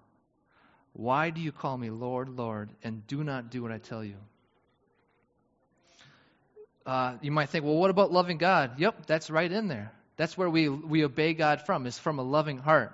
Why 0.93 1.29
do 1.29 1.41
you 1.41 1.51
call 1.51 1.77
me 1.77 1.89
Lord, 1.89 2.29
Lord, 2.29 2.69
and 2.83 3.05
do 3.07 3.23
not 3.23 3.49
do 3.49 3.61
what 3.61 3.71
I 3.71 3.77
tell 3.77 4.03
you? 4.03 4.15
Uh, 6.85 7.15
you 7.21 7.31
might 7.31 7.49
think, 7.49 7.63
well, 7.63 7.75
what 7.75 7.89
about 7.89 8.11
loving 8.11 8.37
God? 8.37 8.77
Yep, 8.77 9.05
that's 9.07 9.29
right 9.29 9.49
in 9.49 9.69
there. 9.69 9.91
That's 10.17 10.37
where 10.37 10.49
we, 10.49 10.67
we 10.67 11.05
obey 11.05 11.33
God 11.33 11.61
from, 11.61 11.87
is 11.87 11.97
from 11.97 12.19
a 12.19 12.23
loving 12.23 12.57
heart. 12.57 12.91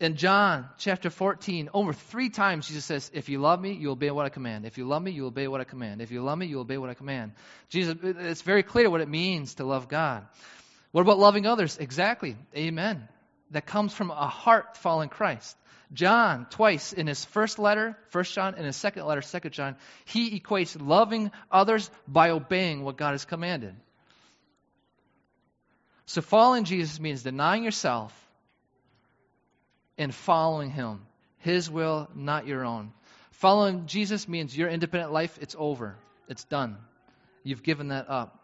In 0.00 0.16
John 0.16 0.66
chapter 0.78 1.10
14, 1.10 1.68
over 1.74 1.92
three 1.92 2.30
times 2.30 2.66
Jesus 2.66 2.86
says, 2.86 3.10
If 3.12 3.28
you 3.28 3.38
love 3.38 3.60
me, 3.60 3.72
you 3.72 3.90
obey 3.90 4.10
what 4.10 4.24
I 4.24 4.30
command. 4.30 4.64
If 4.64 4.78
you 4.78 4.86
love 4.86 5.02
me, 5.02 5.10
you 5.10 5.26
obey 5.26 5.46
what 5.46 5.60
I 5.60 5.64
command. 5.64 6.00
If 6.00 6.10
you 6.10 6.22
love 6.22 6.38
me, 6.38 6.46
you 6.46 6.58
obey 6.60 6.78
what 6.78 6.88
I 6.88 6.94
command. 6.94 7.32
Jesus, 7.68 7.96
it's 8.02 8.40
very 8.40 8.62
clear 8.62 8.88
what 8.88 9.02
it 9.02 9.08
means 9.10 9.56
to 9.56 9.64
love 9.64 9.88
God. 9.88 10.26
What 10.92 11.02
about 11.02 11.18
loving 11.18 11.44
others? 11.44 11.76
Exactly. 11.76 12.36
Amen. 12.56 13.06
That 13.50 13.66
comes 13.66 13.92
from 13.92 14.10
a 14.10 14.26
heart 14.26 14.78
following 14.78 15.10
Christ. 15.10 15.54
John, 15.92 16.46
twice 16.48 16.94
in 16.94 17.06
his 17.06 17.22
first 17.26 17.58
letter, 17.58 17.94
First 18.08 18.32
John, 18.32 18.54
and 18.54 18.64
his 18.64 18.76
second 18.76 19.04
letter, 19.04 19.20
Second 19.20 19.52
John, 19.52 19.76
he 20.06 20.40
equates 20.40 20.80
loving 20.80 21.30
others 21.50 21.90
by 22.08 22.30
obeying 22.30 22.84
what 22.84 22.96
God 22.96 23.10
has 23.10 23.26
commanded. 23.26 23.74
So 26.06 26.22
following 26.22 26.64
Jesus 26.64 26.98
means 26.98 27.22
denying 27.22 27.64
yourself 27.64 28.14
and 30.00 30.14
following 30.14 30.70
Him. 30.70 31.02
His 31.38 31.70
will, 31.70 32.08
not 32.14 32.46
your 32.46 32.64
own. 32.64 32.92
Following 33.32 33.86
Jesus 33.86 34.26
means 34.26 34.56
your 34.56 34.70
independent 34.70 35.12
life, 35.12 35.38
it's 35.42 35.54
over. 35.58 35.94
It's 36.26 36.44
done. 36.44 36.78
You've 37.44 37.62
given 37.62 37.88
that 37.88 38.08
up. 38.08 38.36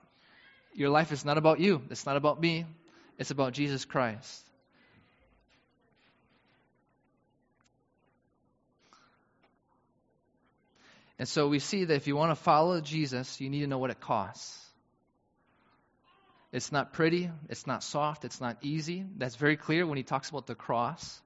Your 0.75 0.91
life 0.91 1.13
is 1.13 1.25
not 1.25 1.39
about 1.39 1.59
you, 1.59 1.83
it's 1.91 2.05
not 2.05 2.17
about 2.17 2.39
me, 2.39 2.67
it's 3.19 3.31
about 3.31 3.55
Jesus 3.55 3.87
Christ. 3.87 4.43
And 11.19 11.27
so 11.27 11.49
we 11.49 11.59
see 11.59 11.87
that 11.87 11.95
if 11.95 12.07
you 12.07 12.17
want 12.17 12.33
to 12.33 12.37
follow 12.37 12.83
Jesus, 12.83 13.41
you 13.41 13.49
need 13.49 13.61
to 13.61 13.67
know 13.67 13.79
what 13.79 13.89
it 13.89 14.01
costs. 14.01 14.63
It's 16.53 16.71
not 16.71 16.93
pretty, 16.93 17.31
it's 17.49 17.67
not 17.67 17.83
soft, 17.83 18.27
it's 18.27 18.43
not 18.43 18.59
easy. 18.61 19.07
That's 19.17 19.37
very 19.37 19.57
clear 19.57 19.87
when 19.87 19.97
he 19.97 20.03
talks 20.03 20.29
about 20.29 20.47
the 20.47 20.55
cross. 20.55 21.23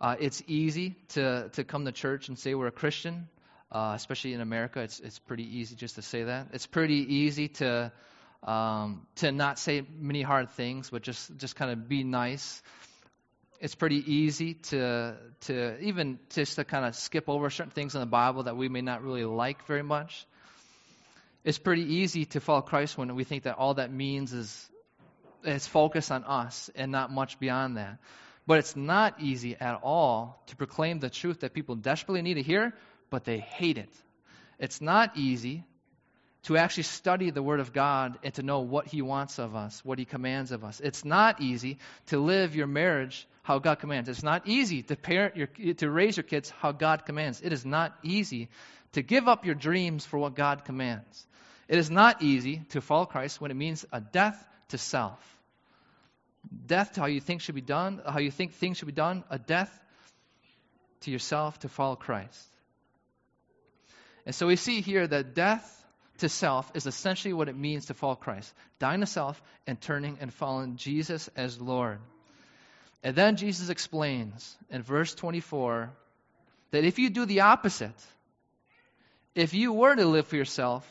Uh, 0.00 0.14
it's 0.20 0.42
easy 0.46 0.94
to, 1.08 1.48
to 1.54 1.64
come 1.64 1.84
to 1.84 1.92
church 1.92 2.28
and 2.28 2.38
say 2.38 2.54
we're 2.54 2.68
a 2.68 2.72
Christian, 2.72 3.28
uh, 3.72 3.92
especially 3.96 4.32
in 4.32 4.40
America. 4.40 4.80
It's, 4.80 5.00
it's 5.00 5.18
pretty 5.18 5.58
easy 5.58 5.74
just 5.74 5.96
to 5.96 6.02
say 6.02 6.24
that. 6.24 6.48
It's 6.52 6.66
pretty 6.66 7.16
easy 7.16 7.48
to, 7.48 7.90
um, 8.44 9.06
to 9.16 9.32
not 9.32 9.58
say 9.58 9.82
many 9.98 10.22
hard 10.22 10.50
things, 10.50 10.90
but 10.90 11.02
just, 11.02 11.36
just 11.36 11.56
kind 11.56 11.72
of 11.72 11.88
be 11.88 12.04
nice. 12.04 12.62
It's 13.60 13.74
pretty 13.74 14.14
easy 14.14 14.54
to, 14.54 15.16
to 15.42 15.80
even 15.80 16.20
just 16.30 16.54
to 16.56 16.64
kind 16.64 16.84
of 16.84 16.94
skip 16.94 17.28
over 17.28 17.50
certain 17.50 17.72
things 17.72 17.96
in 17.96 18.00
the 18.00 18.06
Bible 18.06 18.44
that 18.44 18.56
we 18.56 18.68
may 18.68 18.82
not 18.82 19.02
really 19.02 19.24
like 19.24 19.66
very 19.66 19.82
much. 19.82 20.26
It's 21.42 21.58
pretty 21.58 21.94
easy 21.94 22.24
to 22.26 22.40
follow 22.40 22.60
Christ 22.60 22.96
when 22.96 23.16
we 23.16 23.24
think 23.24 23.44
that 23.44 23.56
all 23.56 23.74
that 23.74 23.92
means 23.92 24.32
is, 24.32 24.70
is 25.42 25.66
focus 25.66 26.12
on 26.12 26.22
us 26.22 26.70
and 26.76 26.92
not 26.92 27.10
much 27.10 27.40
beyond 27.40 27.78
that. 27.78 27.98
But 28.48 28.60
it's 28.60 28.76
not 28.76 29.20
easy 29.20 29.56
at 29.60 29.80
all 29.82 30.42
to 30.46 30.56
proclaim 30.56 31.00
the 31.00 31.10
truth 31.10 31.40
that 31.40 31.52
people 31.52 31.74
desperately 31.74 32.22
need 32.22 32.34
to 32.34 32.42
hear, 32.42 32.72
but 33.10 33.24
they 33.26 33.36
hate 33.36 33.76
it. 33.76 33.90
It's 34.58 34.80
not 34.80 35.18
easy 35.18 35.64
to 36.44 36.56
actually 36.56 36.84
study 36.84 37.28
the 37.28 37.42
Word 37.42 37.60
of 37.60 37.74
God 37.74 38.18
and 38.22 38.32
to 38.36 38.42
know 38.42 38.60
what 38.60 38.86
He 38.86 39.02
wants 39.02 39.38
of 39.38 39.54
us, 39.54 39.84
what 39.84 39.98
He 39.98 40.06
commands 40.06 40.50
of 40.50 40.64
us. 40.64 40.80
It's 40.80 41.04
not 41.04 41.42
easy 41.42 41.76
to 42.06 42.18
live 42.18 42.56
your 42.56 42.66
marriage 42.66 43.28
how 43.42 43.58
God 43.58 43.80
commands. 43.80 44.08
It's 44.08 44.22
not 44.22 44.48
easy 44.48 44.82
to 44.84 44.96
parent 44.96 45.36
your, 45.36 45.48
to 45.74 45.90
raise 45.90 46.16
your 46.16 46.24
kids 46.24 46.48
how 46.48 46.72
God 46.72 47.04
commands. 47.04 47.42
It 47.42 47.52
is 47.52 47.66
not 47.66 47.94
easy 48.02 48.48
to 48.92 49.02
give 49.02 49.28
up 49.28 49.44
your 49.44 49.56
dreams 49.56 50.06
for 50.06 50.16
what 50.16 50.34
God 50.34 50.64
commands. 50.64 51.26
It 51.68 51.76
is 51.76 51.90
not 51.90 52.22
easy 52.22 52.62
to 52.70 52.80
follow 52.80 53.04
Christ 53.04 53.42
when 53.42 53.50
it 53.50 53.58
means 53.58 53.84
a 53.92 54.00
death 54.00 54.42
to 54.68 54.78
self 54.78 55.37
death 56.66 56.92
to 56.92 57.00
how 57.00 57.06
you 57.06 57.20
think 57.20 57.40
should 57.40 57.54
be 57.54 57.60
done, 57.60 58.00
how 58.06 58.18
you 58.18 58.30
think 58.30 58.54
things 58.54 58.78
should 58.78 58.86
be 58.86 58.92
done, 58.92 59.24
a 59.30 59.38
death 59.38 59.72
to 61.02 61.10
yourself 61.10 61.58
to 61.60 61.68
follow 61.68 61.96
Christ. 61.96 62.42
And 64.26 64.34
so 64.34 64.46
we 64.46 64.56
see 64.56 64.80
here 64.80 65.06
that 65.06 65.34
death 65.34 65.74
to 66.18 66.28
self 66.28 66.70
is 66.74 66.86
essentially 66.86 67.32
what 67.32 67.48
it 67.48 67.56
means 67.56 67.86
to 67.86 67.94
follow 67.94 68.16
Christ 68.16 68.52
dying 68.78 69.00
to 69.00 69.06
self 69.06 69.40
and 69.66 69.80
turning 69.80 70.18
and 70.20 70.32
following 70.32 70.76
Jesus 70.76 71.28
as 71.36 71.60
Lord. 71.60 71.98
And 73.02 73.14
then 73.14 73.36
Jesus 73.36 73.68
explains 73.68 74.56
in 74.70 74.82
verse 74.82 75.14
24 75.14 75.90
that 76.72 76.84
if 76.84 76.98
you 76.98 77.10
do 77.10 77.24
the 77.24 77.40
opposite, 77.40 77.94
if 79.34 79.54
you 79.54 79.72
were 79.72 79.94
to 79.94 80.04
live 80.04 80.26
for 80.26 80.36
yourself, 80.36 80.88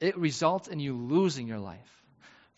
it 0.00 0.18
results 0.18 0.68
in 0.68 0.80
you 0.80 0.94
losing 0.94 1.46
your 1.46 1.58
life. 1.58 1.99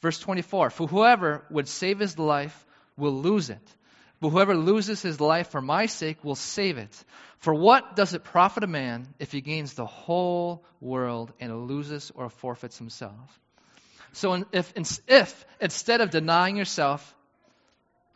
Verse 0.03 0.19
24 0.19 0.71
For 0.71 0.87
whoever 0.87 1.45
would 1.49 1.69
save 1.69 2.01
his 2.01 2.19
life 2.19 2.67
will 2.97 3.15
lose 3.23 3.49
it. 3.49 3.77
But 4.21 4.31
whoever 4.31 4.55
loses 4.55 5.03
his 5.03 5.21
life 5.21 5.49
for 5.49 5.61
my 5.61 5.87
sake 5.87 6.23
will 6.23 6.37
save 6.37 6.79
it. 6.79 7.05
For 7.39 7.53
what 7.53 7.97
does 7.97 8.15
it 8.15 8.23
profit 8.23 8.63
a 8.63 8.69
man 8.69 9.09
if 9.19 9.33
he 9.33 9.41
gains 9.41 9.75
the 9.75 9.87
whole 9.87 10.65
world 10.81 11.33
and 11.41 11.67
loses 11.67 12.13
or 12.15 12.31
forfeits 12.31 12.79
himself? 12.79 13.41
So 14.13 14.45
if, 14.53 14.73
if 15.09 15.47
instead 15.61 16.01
of 16.03 16.11
denying 16.11 16.57
yourself, 16.57 17.17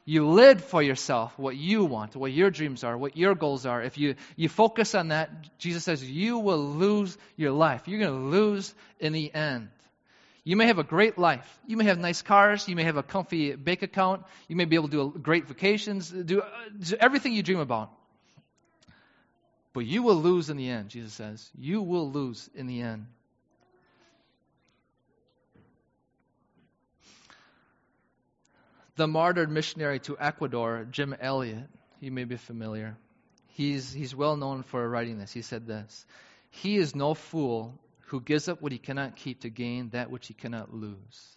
you 0.04 0.28
live 0.28 0.62
for 0.62 0.80
yourself 0.80 1.36
what 1.36 1.56
you 1.56 1.84
want, 1.84 2.14
what 2.14 2.30
your 2.30 2.50
dreams 2.50 2.84
are, 2.84 2.96
what 2.96 3.16
your 3.16 3.34
goals 3.34 3.66
are, 3.66 3.82
if 3.82 3.98
you, 3.98 4.14
you 4.36 4.48
focus 4.48 4.94
on 4.94 5.08
that, 5.08 5.58
Jesus 5.58 5.82
says 5.82 6.08
you 6.08 6.38
will 6.38 6.64
lose 6.64 7.18
your 7.36 7.50
life. 7.50 7.88
You're 7.88 7.98
going 7.98 8.12
to 8.12 8.28
lose 8.28 8.72
in 9.00 9.12
the 9.12 9.34
end. 9.34 9.70
You 10.46 10.54
may 10.54 10.66
have 10.66 10.78
a 10.78 10.84
great 10.84 11.18
life. 11.18 11.58
You 11.66 11.76
may 11.76 11.86
have 11.86 11.98
nice 11.98 12.22
cars. 12.22 12.68
You 12.68 12.76
may 12.76 12.84
have 12.84 12.96
a 12.96 13.02
comfy 13.02 13.56
bank 13.56 13.82
account. 13.82 14.22
You 14.46 14.54
may 14.54 14.64
be 14.64 14.76
able 14.76 14.86
to 14.90 15.12
do 15.12 15.18
great 15.18 15.48
vacations, 15.48 16.08
do, 16.08 16.40
uh, 16.40 16.48
do 16.78 16.94
everything 17.00 17.32
you 17.32 17.42
dream 17.42 17.58
about. 17.58 17.90
But 19.72 19.86
you 19.86 20.04
will 20.04 20.14
lose 20.14 20.48
in 20.48 20.56
the 20.56 20.68
end, 20.68 20.90
Jesus 20.90 21.14
says. 21.14 21.50
You 21.58 21.82
will 21.82 22.12
lose 22.12 22.48
in 22.54 22.68
the 22.68 22.80
end. 22.80 23.06
The 28.94 29.08
martyred 29.08 29.50
missionary 29.50 29.98
to 29.98 30.16
Ecuador, 30.16 30.86
Jim 30.88 31.12
Elliot, 31.20 31.68
you 31.98 32.12
may 32.12 32.22
be 32.22 32.36
familiar. 32.36 32.96
He's, 33.48 33.92
he's 33.92 34.14
well 34.14 34.36
known 34.36 34.62
for 34.62 34.88
writing 34.88 35.18
this. 35.18 35.32
He 35.32 35.42
said 35.42 35.66
this 35.66 36.06
He 36.50 36.76
is 36.76 36.94
no 36.94 37.14
fool 37.14 37.80
who 38.06 38.20
gives 38.20 38.48
up 38.48 38.62
what 38.62 38.72
he 38.72 38.78
cannot 38.78 39.16
keep 39.16 39.40
to 39.40 39.50
gain 39.50 39.90
that 39.90 40.10
which 40.10 40.26
he 40.26 40.34
cannot 40.34 40.74
lose. 40.74 41.36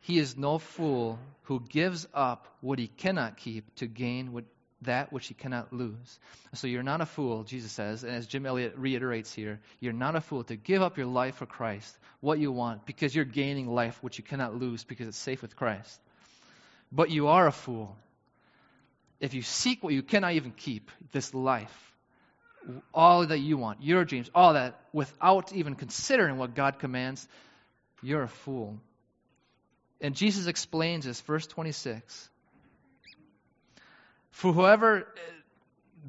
He 0.00 0.18
is 0.18 0.36
no 0.36 0.58
fool 0.58 1.18
who 1.42 1.60
gives 1.60 2.06
up 2.14 2.46
what 2.60 2.78
he 2.78 2.86
cannot 2.86 3.36
keep 3.36 3.74
to 3.76 3.86
gain 3.86 4.32
what, 4.32 4.44
that 4.82 5.12
which 5.12 5.26
he 5.26 5.34
cannot 5.34 5.72
lose. 5.72 6.18
So 6.54 6.66
you're 6.66 6.82
not 6.82 7.00
a 7.00 7.06
fool, 7.06 7.44
Jesus 7.44 7.72
says, 7.72 8.04
and 8.04 8.14
as 8.14 8.26
Jim 8.26 8.46
Elliot 8.46 8.74
reiterates 8.76 9.32
here, 9.32 9.60
you're 9.80 9.92
not 9.92 10.16
a 10.16 10.20
fool 10.20 10.44
to 10.44 10.56
give 10.56 10.82
up 10.82 10.96
your 10.96 11.06
life 11.06 11.36
for 11.36 11.46
Christ, 11.46 11.96
what 12.20 12.38
you 12.38 12.52
want, 12.52 12.86
because 12.86 13.14
you're 13.14 13.24
gaining 13.24 13.66
life 13.66 13.98
which 14.02 14.18
you 14.18 14.24
cannot 14.24 14.54
lose 14.54 14.84
because 14.84 15.08
it's 15.08 15.18
safe 15.18 15.42
with 15.42 15.56
Christ. 15.56 16.00
But 16.92 17.10
you 17.10 17.28
are 17.28 17.46
a 17.46 17.52
fool 17.52 17.96
if 19.20 19.34
you 19.34 19.42
seek 19.42 19.82
what 19.82 19.94
you 19.94 20.02
cannot 20.02 20.32
even 20.32 20.52
keep, 20.52 20.90
this 21.12 21.32
life, 21.32 21.94
all 22.92 23.26
that 23.26 23.38
you 23.38 23.56
want, 23.56 23.82
your 23.82 24.04
dreams, 24.04 24.30
all 24.34 24.54
that, 24.54 24.80
without 24.92 25.52
even 25.52 25.74
considering 25.74 26.38
what 26.38 26.54
God 26.54 26.78
commands, 26.78 27.26
you're 28.02 28.22
a 28.22 28.28
fool. 28.28 28.78
And 30.00 30.14
Jesus 30.14 30.46
explains 30.46 31.04
this, 31.04 31.20
verse 31.20 31.46
26. 31.46 32.30
For 34.30 34.52
whoever, 34.52 35.06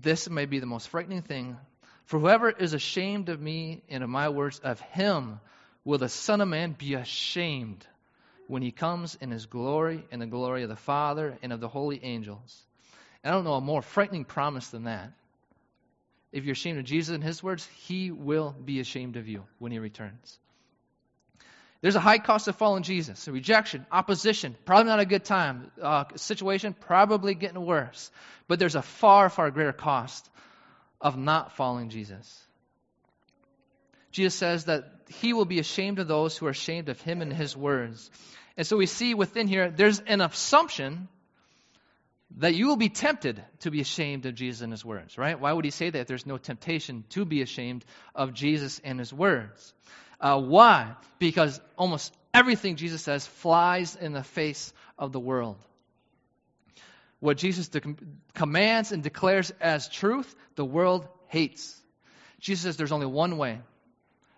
this 0.02 0.30
may 0.30 0.46
be 0.46 0.60
the 0.60 0.66
most 0.66 0.90
frightening 0.90 1.22
thing, 1.22 1.58
For 2.06 2.20
whoever 2.20 2.50
is 2.50 2.74
ashamed 2.74 3.30
of 3.30 3.40
me 3.42 3.84
and 3.90 4.04
of 4.04 4.10
my 4.10 4.30
words, 4.30 4.60
of 4.60 4.80
him 4.80 5.40
will 5.86 5.98
the 5.98 6.10
Son 6.10 6.42
of 6.42 6.48
Man 6.48 6.74
be 6.74 6.96
ashamed 6.96 7.86
when 8.48 8.62
he 8.62 8.72
comes 8.72 9.16
in 9.20 9.32
his 9.32 9.46
glory 9.46 10.06
and 10.12 10.22
the 10.22 10.28
glory 10.28 10.64
of 10.64 10.70
the 10.70 10.76
Father 10.76 11.38
and 11.42 11.54
of 11.54 11.60
the 11.60 11.68
holy 11.68 12.04
angels. 12.04 12.66
And 13.24 13.34
I 13.34 13.36
don't 13.38 13.46
know 13.46 13.54
a 13.54 13.62
more 13.62 13.82
frightening 13.82 14.26
promise 14.26 14.68
than 14.70 14.86
that. 14.86 15.12
If 16.32 16.44
you're 16.44 16.54
ashamed 16.54 16.80
of 16.80 16.86
Jesus 16.86 17.14
and 17.14 17.24
his 17.24 17.42
words, 17.42 17.66
he 17.86 18.12
will 18.12 18.56
be 18.64 18.80
ashamed 18.80 19.16
of 19.16 19.28
you 19.28 19.46
when 19.60 19.72
he 19.72 19.80
returns. 19.80 20.40
There's 21.82 21.96
a 21.96 22.00
high 22.00 22.18
cost 22.18 22.48
of 22.48 22.56
following 22.56 22.84
Jesus 22.84 23.28
rejection, 23.28 23.86
opposition, 23.92 24.56
probably 24.66 24.90
not 24.90 25.00
a 25.00 25.06
good 25.06 25.24
time. 25.24 25.72
Uh, 25.82 26.06
situation, 26.16 26.74
probably 26.74 27.36
getting 27.36 27.64
worse. 27.64 28.12
But 28.48 28.60
there's 28.60 28.76
a 28.76 28.82
far, 28.82 29.30
far 29.30 29.52
greater 29.52 29.74
cost 29.74 30.30
of 31.00 31.18
not 31.18 31.56
following 31.56 31.90
Jesus. 31.90 32.44
Jesus 34.12 34.34
says 34.34 34.66
that 34.66 34.86
he 35.10 35.34
will 35.34 35.46
be 35.46 35.60
ashamed 35.60 36.00
of 36.00 36.08
those 36.08 36.36
who 36.36 36.48
are 36.48 36.52
ashamed 36.52 36.90
of 36.90 37.00
him 37.02 37.22
and 37.22 37.32
his 37.32 37.56
words. 37.56 38.10
And 38.58 38.66
so 38.66 38.76
we 38.78 38.88
see 38.88 39.14
within 39.14 39.48
here, 39.48 39.70
there's 39.70 40.00
an 40.00 40.22
assumption 40.22 41.08
that 42.38 42.56
you 42.56 42.68
will 42.68 42.76
be 42.76 42.90
tempted 42.90 43.42
to 43.60 43.72
be 43.72 43.80
ashamed 43.82 44.26
of 44.26 44.36
Jesus 44.36 44.62
and 44.62 44.72
his 44.72 44.84
words, 44.84 45.18
right? 45.18 45.40
Why 45.40 45.52
would 45.52 45.66
he 45.66 45.72
say 45.72 45.90
that? 45.90 46.08
There's 46.08 46.26
no 46.26 46.38
temptation 46.38 47.06
to 47.10 47.26
be 47.26 47.42
ashamed 47.42 47.86
of 48.14 48.34
Jesus 48.34 48.82
and 48.84 49.00
his 49.00 49.14
words. 49.14 49.74
Uh, 50.20 50.40
why? 50.40 50.96
Because 51.20 51.60
almost 51.78 52.14
everything 52.34 52.76
Jesus 52.76 53.02
says 53.02 53.26
flies 53.26 53.96
in 53.96 54.14
the 54.14 54.24
face 54.24 54.74
of 54.98 55.12
the 55.12 55.20
world. 55.20 55.58
What 57.20 57.38
Jesus 57.38 57.70
de- 57.70 57.96
commands 58.34 58.92
and 58.92 59.02
declares 59.02 59.52
as 59.62 59.88
truth, 59.88 60.36
the 60.56 60.66
world 60.66 61.08
hates. 61.28 61.82
Jesus 62.40 62.64
says 62.64 62.78
there's 62.78 62.92
only 62.92 63.08
one 63.08 63.38
way. 63.38 63.60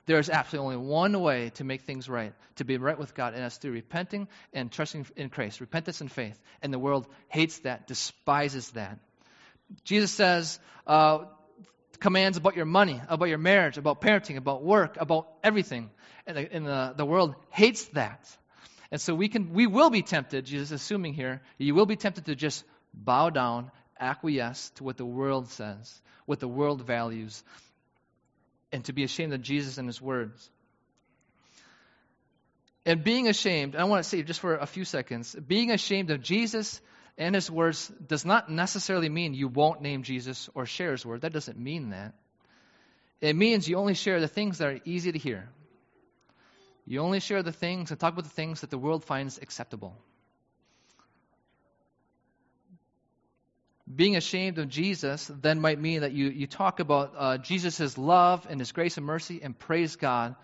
There 0.10 0.17
is 0.17 0.28
absolutely 0.28 0.74
only 0.74 0.88
one 0.88 1.22
way 1.22 1.52
to 1.52 1.63
make 1.63 1.82
things 1.82 2.10
right, 2.10 2.34
to 2.56 2.65
be 2.65 2.78
right 2.78 2.98
with 2.98 3.13
God, 3.13 3.36
and 3.36 3.43
that's 3.43 3.58
through 3.58 3.74
repenting 3.74 4.28
and 4.54 4.72
trusting 4.72 5.06
in 5.15 5.30
Christ, 5.30 5.62
repentance 5.62 6.02
and 6.02 6.12
faith. 6.12 6.36
And 6.63 6.74
the 6.74 6.80
world 6.80 7.06
hates 7.28 7.60
that, 7.60 7.86
despises 7.86 8.72
that. 8.72 8.98
Jesus 9.84 10.10
says, 10.10 10.60
uh, 10.88 11.26
commands 12.00 12.38
about 12.38 12.56
your 12.56 12.65
money, 12.65 13.00
about 13.08 13.26
your 13.26 13.38
marriage, 13.38 13.78
about 13.78 14.02
parenting, 14.02 14.38
about 14.38 14.63
work, 14.63 14.98
about 15.00 15.28
everything. 15.43 15.91
And, 16.26 16.38
the, 16.38 16.54
and 16.56 16.65
the, 16.65 16.93
the 16.98 17.06
world 17.06 17.36
hates 17.52 17.86
that. 17.89 18.28
And 18.89 19.00
so 19.00 19.13
we 19.13 19.28
can 19.28 19.54
we 19.54 19.67
will 19.67 19.91
be 19.91 20.02
tempted, 20.02 20.43
Jesus 20.43 20.72
assuming 20.72 21.13
here, 21.13 21.43
you 21.60 21.76
will 21.76 21.86
be 21.86 21.98
tempted 21.98 22.26
to 22.26 22.36
just 22.36 22.63
bow 22.95 23.30
down, 23.30 23.69
acquiesce 24.00 24.72
to 24.78 24.84
what 24.84 24.98
the 24.98 25.06
world 25.06 25.50
says, 25.50 26.02
what 26.26 26.39
the 26.39 26.48
world 26.48 26.82
values, 26.82 27.43
and 28.72 28.84
to 28.86 28.94
be 28.94 29.04
ashamed 29.04 29.34
of 29.34 29.42
Jesus 29.42 29.78
and 29.78 29.88
his 29.88 30.02
words. 30.02 30.50
And 32.86 33.04
being 33.04 33.28
ashamed, 33.28 33.76
I 33.76 33.84
want 33.84 34.04
to 34.04 34.10
say 34.10 34.24
just 34.24 34.40
for 34.40 34.56
a 34.56 34.66
few 34.66 34.86
seconds, 34.86 35.36
being 35.36 35.72
ashamed 35.72 36.12
of 36.12 36.22
Jesus 36.22 36.82
and 37.18 37.36
his 37.36 37.52
words 37.52 37.92
does 38.08 38.26
not 38.26 38.50
necessarily 38.50 39.10
mean 39.10 39.34
you 39.34 39.48
won't 39.48 39.82
name 39.82 40.04
Jesus 40.04 40.50
or 40.56 40.66
share 40.66 40.92
his 40.92 41.06
word. 41.06 41.22
That 41.22 41.34
doesn't 41.34 41.60
mean 41.60 41.90
that. 41.90 42.14
It 43.22 43.36
means 43.36 43.68
you 43.68 43.76
only 43.76 43.94
share 43.94 44.22
the 44.22 44.28
things 44.28 44.60
that 44.60 44.68
are 44.68 44.80
easy 44.86 45.12
to 45.12 45.20
hear. 45.20 45.50
You 46.86 47.02
only 47.02 47.20
share 47.20 47.44
the 47.44 47.52
things 47.52 47.92
and 47.92 48.00
talk 48.00 48.14
about 48.14 48.24
the 48.24 48.30
things 48.30 48.62
that 48.62 48.70
the 48.70 48.78
world 48.78 49.04
finds 49.04 49.38
acceptable. 49.38 49.96
Being 53.93 54.15
ashamed 54.15 54.60
of 54.60 54.69
Jesus 54.69 55.32
then 55.41 55.60
might 55.60 55.80
mean 55.80 56.02
that 56.02 56.12
you, 56.12 56.30
you 56.30 56.45
talk 56.45 56.80
about 56.80 57.13
uh, 57.17 57.38
Jesus' 57.39 57.97
love 57.97 58.45
and 58.49 58.60
his 58.60 58.71
grace 58.71 58.97
and 58.97 59.06
mercy 59.06 59.41
and 59.41 59.58
praise 59.58 59.95
God, 59.95 60.36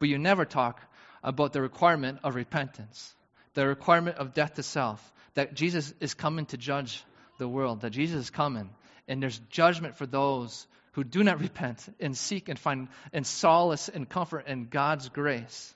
but 0.00 0.08
you 0.08 0.18
never 0.18 0.44
talk 0.44 0.80
about 1.22 1.52
the 1.52 1.62
requirement 1.62 2.18
of 2.24 2.34
repentance, 2.34 3.14
the 3.54 3.66
requirement 3.66 4.16
of 4.16 4.34
death 4.34 4.54
to 4.54 4.64
self, 4.64 5.12
that 5.34 5.54
Jesus 5.54 5.94
is 6.00 6.14
coming 6.14 6.46
to 6.46 6.56
judge 6.56 7.04
the 7.38 7.46
world, 7.48 7.82
that 7.82 7.90
Jesus 7.90 8.22
is 8.22 8.30
coming, 8.30 8.70
and 9.06 9.22
there's 9.22 9.38
judgment 9.50 9.94
for 9.94 10.06
those 10.06 10.66
who 10.92 11.04
do 11.04 11.22
not 11.22 11.40
repent 11.48 11.86
and 12.00 12.16
seek 12.16 12.48
and 12.48 12.58
find 12.58 12.88
and 13.12 13.24
solace 13.24 13.88
and 13.88 14.08
comfort 14.08 14.48
in 14.48 14.66
God's 14.66 15.08
grace. 15.08 15.74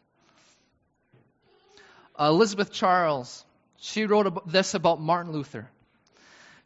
Elizabeth 2.18 2.72
Charles, 2.72 3.44
she 3.76 4.06
wrote 4.06 4.50
this 4.50 4.74
about 4.74 5.00
Martin 5.00 5.32
Luther. 5.32 5.68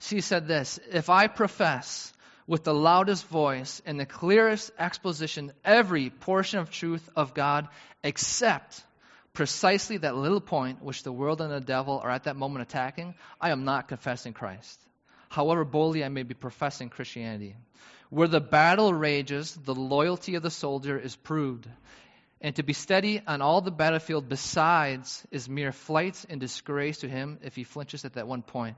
She 0.00 0.20
said 0.20 0.46
this 0.46 0.78
If 0.90 1.10
I 1.10 1.26
profess 1.26 2.12
with 2.46 2.64
the 2.64 2.74
loudest 2.74 3.26
voice 3.26 3.82
and 3.84 4.00
the 4.00 4.06
clearest 4.06 4.70
exposition 4.78 5.52
every 5.64 6.10
portion 6.10 6.60
of 6.60 6.70
truth 6.70 7.08
of 7.14 7.34
God 7.34 7.68
except 8.02 8.82
precisely 9.34 9.98
that 9.98 10.16
little 10.16 10.40
point 10.40 10.82
which 10.82 11.02
the 11.02 11.12
world 11.12 11.40
and 11.40 11.52
the 11.52 11.60
devil 11.60 12.00
are 12.02 12.10
at 12.10 12.24
that 12.24 12.36
moment 12.36 12.62
attacking, 12.62 13.14
I 13.40 13.50
am 13.50 13.64
not 13.64 13.88
confessing 13.88 14.32
Christ. 14.32 14.80
However 15.28 15.64
boldly 15.64 16.02
I 16.04 16.08
may 16.08 16.22
be 16.22 16.34
professing 16.34 16.88
Christianity. 16.88 17.54
Where 18.08 18.28
the 18.28 18.40
battle 18.40 18.94
rages, 18.94 19.54
the 19.54 19.74
loyalty 19.74 20.36
of 20.36 20.42
the 20.42 20.50
soldier 20.50 20.98
is 20.98 21.14
proved. 21.14 21.68
And 22.40 22.56
to 22.56 22.62
be 22.62 22.72
steady 22.72 23.20
on 23.26 23.42
all 23.42 23.60
the 23.60 23.70
battlefield 23.70 24.28
besides 24.28 25.26
is 25.30 25.48
mere 25.48 25.72
flight 25.72 26.24
and 26.30 26.40
disgrace 26.40 26.98
to 26.98 27.08
him 27.08 27.38
if 27.42 27.56
he 27.56 27.64
flinches 27.64 28.04
at 28.04 28.14
that 28.14 28.26
one 28.26 28.42
point. 28.42 28.76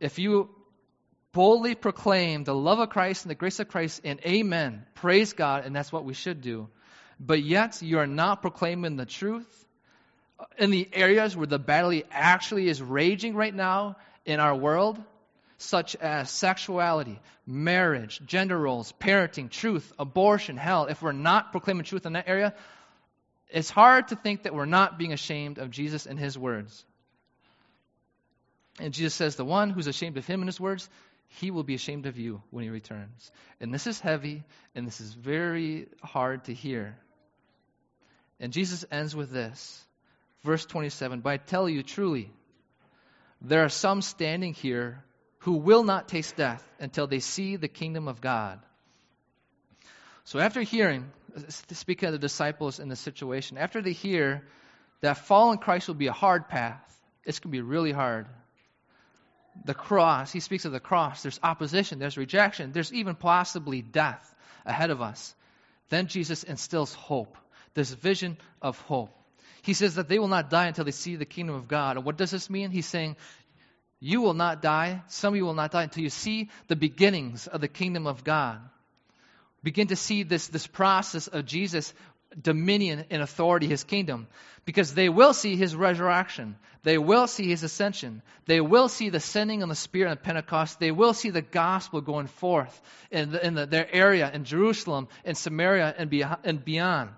If 0.00 0.18
you 0.18 0.50
boldly 1.32 1.74
proclaim 1.74 2.44
the 2.44 2.54
love 2.54 2.78
of 2.78 2.90
Christ 2.90 3.24
and 3.24 3.30
the 3.30 3.34
grace 3.34 3.60
of 3.60 3.68
Christ, 3.68 4.02
and 4.04 4.20
amen, 4.24 4.84
praise 4.94 5.32
God, 5.32 5.64
and 5.64 5.74
that's 5.74 5.92
what 5.92 6.04
we 6.04 6.14
should 6.14 6.40
do 6.40 6.68
but 7.20 7.42
yet 7.42 7.80
you 7.82 7.98
are 7.98 8.06
not 8.06 8.42
proclaiming 8.42 8.96
the 8.96 9.06
truth 9.06 9.66
in 10.58 10.70
the 10.70 10.88
areas 10.92 11.36
where 11.36 11.46
the 11.46 11.58
battle 11.58 12.00
actually 12.10 12.68
is 12.68 12.82
raging 12.82 13.34
right 13.34 13.54
now 13.54 13.96
in 14.24 14.40
our 14.40 14.54
world, 14.54 15.02
such 15.58 15.96
as 15.96 16.30
sexuality, 16.30 17.20
marriage, 17.46 18.20
gender 18.26 18.58
roles, 18.58 18.92
parenting, 18.92 19.48
truth, 19.48 19.92
abortion, 19.98 20.56
hell, 20.56 20.86
if 20.86 21.02
we're 21.02 21.12
not 21.12 21.52
proclaiming 21.52 21.84
truth 21.84 22.06
in 22.06 22.14
that 22.14 22.28
area, 22.28 22.54
it's 23.48 23.70
hard 23.70 24.08
to 24.08 24.16
think 24.16 24.42
that 24.42 24.54
we're 24.54 24.64
not 24.64 24.98
being 24.98 25.12
ashamed 25.12 25.58
of 25.58 25.70
Jesus 25.70 26.06
and 26.06 26.18
his 26.18 26.36
words. 26.36 26.84
And 28.80 28.92
Jesus 28.92 29.14
says, 29.14 29.36
The 29.36 29.44
one 29.44 29.70
who's 29.70 29.86
ashamed 29.86 30.16
of 30.16 30.26
him 30.26 30.40
and 30.40 30.48
his 30.48 30.60
words, 30.60 30.88
he 31.28 31.50
will 31.50 31.62
be 31.62 31.74
ashamed 31.74 32.06
of 32.06 32.18
you 32.18 32.42
when 32.50 32.64
he 32.64 32.70
returns. 32.70 33.30
And 33.60 33.72
this 33.72 33.86
is 33.86 34.00
heavy, 34.00 34.44
and 34.74 34.86
this 34.86 35.00
is 35.00 35.12
very 35.12 35.88
hard 36.02 36.44
to 36.44 36.54
hear. 36.54 36.96
And 38.40 38.52
Jesus 38.52 38.84
ends 38.90 39.14
with 39.14 39.30
this. 39.30 39.84
Verse 40.42 40.66
27 40.66 41.20
But 41.20 41.30
I 41.30 41.36
tell 41.38 41.68
you 41.68 41.82
truly, 41.82 42.30
there 43.40 43.64
are 43.64 43.70
some 43.70 44.02
standing 44.02 44.54
here 44.54 45.02
who 45.38 45.52
will 45.52 45.84
not 45.84 46.08
taste 46.08 46.36
death 46.36 46.66
until 46.80 47.06
they 47.06 47.20
see 47.20 47.56
the 47.56 47.68
kingdom 47.68 48.08
of 48.08 48.20
God. 48.20 48.60
So 50.24 50.38
after 50.38 50.62
hearing, 50.62 51.10
speaking 51.48 52.06
of 52.06 52.12
the 52.12 52.18
disciples 52.18 52.80
in 52.80 52.88
the 52.88 52.96
situation, 52.96 53.58
after 53.58 53.82
they 53.82 53.92
hear 53.92 54.42
that 55.02 55.18
following 55.18 55.58
Christ 55.58 55.88
will 55.88 55.94
be 55.94 56.06
a 56.06 56.12
hard 56.12 56.48
path, 56.48 56.80
it's 57.24 57.40
going 57.40 57.50
to 57.50 57.56
be 57.56 57.60
really 57.60 57.92
hard. 57.92 58.26
The 59.64 59.74
cross, 59.74 60.32
he 60.32 60.40
speaks 60.40 60.64
of 60.64 60.72
the 60.72 60.80
cross. 60.80 61.22
There's 61.22 61.40
opposition, 61.42 61.98
there's 61.98 62.16
rejection, 62.16 62.72
there's 62.72 62.92
even 62.92 63.14
possibly 63.14 63.82
death 63.82 64.34
ahead 64.66 64.90
of 64.90 65.00
us. 65.00 65.34
Then 65.88 66.08
Jesus 66.08 66.42
instills 66.42 66.94
hope 66.94 67.36
this 67.74 67.92
vision 67.92 68.36
of 68.62 68.78
hope. 68.82 69.10
He 69.62 69.74
says 69.74 69.94
that 69.94 70.08
they 70.08 70.18
will 70.18 70.28
not 70.28 70.50
die 70.50 70.66
until 70.66 70.84
they 70.84 70.90
see 70.90 71.16
the 71.16 71.24
kingdom 71.24 71.56
of 71.56 71.68
God. 71.68 71.96
And 71.96 72.04
what 72.04 72.16
does 72.16 72.30
this 72.30 72.50
mean? 72.50 72.70
He's 72.70 72.86
saying, 72.86 73.16
You 74.00 74.20
will 74.20 74.34
not 74.34 74.62
die, 74.62 75.02
some 75.08 75.34
of 75.34 75.36
you 75.36 75.44
will 75.44 75.54
not 75.54 75.70
die 75.70 75.84
until 75.84 76.02
you 76.02 76.10
see 76.10 76.50
the 76.68 76.76
beginnings 76.76 77.46
of 77.46 77.60
the 77.60 77.68
kingdom 77.68 78.06
of 78.06 78.24
God. 78.24 78.60
Begin 79.62 79.86
to 79.86 79.96
see 79.96 80.22
this, 80.22 80.48
this 80.48 80.66
process 80.66 81.26
of 81.26 81.46
Jesus' 81.46 81.94
dominion 82.40 83.04
and 83.10 83.22
authority, 83.22 83.66
his 83.66 83.84
kingdom, 83.84 84.26
because 84.64 84.94
they 84.94 85.08
will 85.08 85.34
see 85.34 85.56
his 85.56 85.74
resurrection. 85.74 86.56
They 86.82 86.98
will 86.98 87.26
see 87.26 87.48
his 87.48 87.62
ascension. 87.62 88.22
They 88.46 88.60
will 88.60 88.88
see 88.88 89.08
the 89.08 89.20
sending 89.20 89.62
of 89.62 89.68
the 89.68 89.74
Spirit 89.74 90.10
on 90.10 90.16
Pentecost. 90.18 90.78
They 90.78 90.90
will 90.90 91.14
see 91.14 91.30
the 91.30 91.42
gospel 91.42 92.00
going 92.00 92.26
forth 92.26 92.80
in, 93.10 93.30
the, 93.32 93.46
in 93.46 93.54
the, 93.54 93.66
their 93.66 93.88
area, 93.90 94.30
in 94.32 94.44
Jerusalem, 94.44 95.08
in 95.24 95.34
Samaria, 95.34 95.94
and, 95.96 96.12
and 96.44 96.64
beyond 96.64 97.10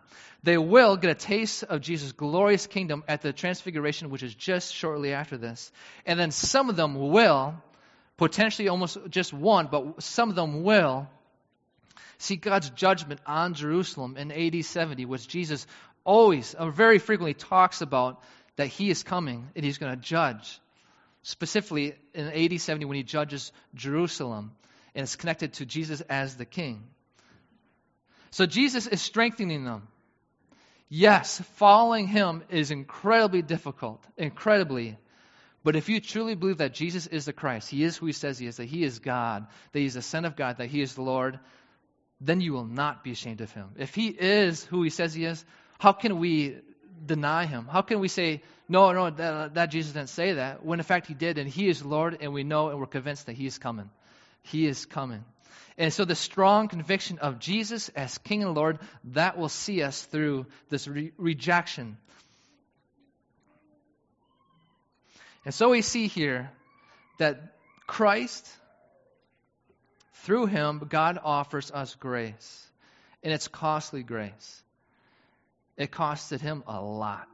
they 0.46 0.56
will 0.56 0.96
get 0.96 1.10
a 1.10 1.14
taste 1.14 1.64
of 1.64 1.80
Jesus' 1.80 2.12
glorious 2.12 2.68
kingdom 2.68 3.02
at 3.08 3.20
the 3.20 3.32
transfiguration, 3.32 4.10
which 4.10 4.22
is 4.22 4.32
just 4.32 4.72
shortly 4.72 5.12
after 5.12 5.36
this. 5.36 5.72
And 6.06 6.20
then 6.20 6.30
some 6.30 6.70
of 6.70 6.76
them 6.76 7.10
will, 7.10 7.56
potentially 8.16 8.68
almost 8.68 8.96
just 9.10 9.32
one, 9.32 9.66
but 9.66 10.02
some 10.04 10.30
of 10.30 10.36
them 10.36 10.62
will 10.62 11.08
see 12.18 12.36
God's 12.36 12.70
judgment 12.70 13.20
on 13.26 13.54
Jerusalem 13.54 14.16
in 14.16 14.32
AD 14.32 14.64
70, 14.64 15.04
which 15.04 15.28
Jesus 15.28 15.66
always, 16.04 16.54
or 16.54 16.70
very 16.70 16.98
frequently 16.98 17.34
talks 17.34 17.80
about 17.80 18.22
that 18.56 18.68
he 18.68 18.90
is 18.90 19.02
coming 19.02 19.48
and 19.54 19.64
he's 19.64 19.78
going 19.78 19.94
to 19.94 20.00
judge. 20.00 20.60
Specifically 21.22 21.94
in 22.14 22.28
AD 22.28 22.60
70 22.60 22.84
when 22.86 22.96
he 22.96 23.02
judges 23.02 23.52
Jerusalem. 23.74 24.52
and 24.94 25.02
it's 25.02 25.16
connected 25.16 25.52
to 25.54 25.66
Jesus 25.66 26.00
as 26.02 26.36
the 26.36 26.46
king. 26.46 26.82
So 28.30 28.46
Jesus 28.46 28.86
is 28.86 29.02
strengthening 29.02 29.64
them. 29.64 29.88
Yes, 30.88 31.42
following 31.56 32.06
him 32.06 32.42
is 32.48 32.70
incredibly 32.70 33.42
difficult, 33.42 34.04
incredibly. 34.16 34.96
But 35.64 35.74
if 35.74 35.88
you 35.88 36.00
truly 36.00 36.36
believe 36.36 36.58
that 36.58 36.74
Jesus 36.74 37.08
is 37.08 37.24
the 37.24 37.32
Christ, 37.32 37.68
he 37.68 37.82
is 37.82 37.96
who 37.96 38.06
he 38.06 38.12
says 38.12 38.38
he 38.38 38.46
is, 38.46 38.58
that 38.58 38.66
he 38.66 38.84
is 38.84 39.00
God, 39.00 39.48
that 39.72 39.78
he 39.78 39.84
is 39.84 39.94
the 39.94 40.02
Son 40.02 40.24
of 40.24 40.36
God, 40.36 40.58
that 40.58 40.68
he 40.68 40.80
is 40.80 40.94
the 40.94 41.02
Lord, 41.02 41.40
then 42.20 42.40
you 42.40 42.52
will 42.52 42.64
not 42.64 43.04
be 43.04 43.12
ashamed 43.12 43.40
of 43.40 43.52
him. 43.52 43.70
If 43.76 43.94
he 43.94 44.08
is 44.08 44.64
who 44.64 44.82
he 44.82 44.90
says 44.90 45.14
he 45.14 45.24
is, 45.24 45.44
how 45.78 45.92
can 45.92 46.18
we 46.18 46.56
deny 47.04 47.46
him? 47.46 47.68
How 47.70 47.82
can 47.82 48.00
we 48.00 48.08
say, 48.08 48.42
no, 48.68 48.92
no, 48.92 49.10
that, 49.10 49.54
that 49.54 49.66
Jesus 49.70 49.92
didn't 49.92 50.08
say 50.08 50.34
that, 50.34 50.64
when 50.64 50.80
in 50.80 50.84
fact 50.84 51.06
he 51.06 51.14
did, 51.14 51.38
and 51.38 51.48
he 51.48 51.68
is 51.68 51.84
Lord, 51.84 52.18
and 52.20 52.32
we 52.32 52.42
know 52.42 52.70
and 52.70 52.80
we're 52.80 52.86
convinced 52.86 53.26
that 53.26 53.34
he 53.34 53.46
is 53.46 53.58
coming. 53.58 53.90
He 54.42 54.66
is 54.66 54.86
coming. 54.86 55.24
And 55.78 55.92
so 55.92 56.06
the 56.06 56.14
strong 56.14 56.68
conviction 56.68 57.18
of 57.18 57.38
Jesus 57.38 57.90
as 57.90 58.16
King 58.18 58.42
and 58.42 58.54
Lord, 58.54 58.78
that 59.12 59.36
will 59.36 59.50
see 59.50 59.82
us 59.82 60.02
through 60.02 60.46
this 60.70 60.88
re- 60.88 61.12
rejection. 61.18 61.98
And 65.44 65.52
so 65.52 65.68
we 65.70 65.82
see 65.82 66.06
here 66.06 66.50
that 67.18 67.54
Christ, 67.86 68.48
through 70.26 70.46
him, 70.46 70.82
God 70.88 71.20
offers 71.22 71.70
us 71.70 71.94
grace. 71.94 72.66
And 73.22 73.32
it's 73.32 73.46
costly 73.46 74.02
grace. 74.02 74.62
It 75.76 75.92
costed 75.92 76.40
him 76.40 76.64
a 76.66 76.82
lot. 76.82 77.28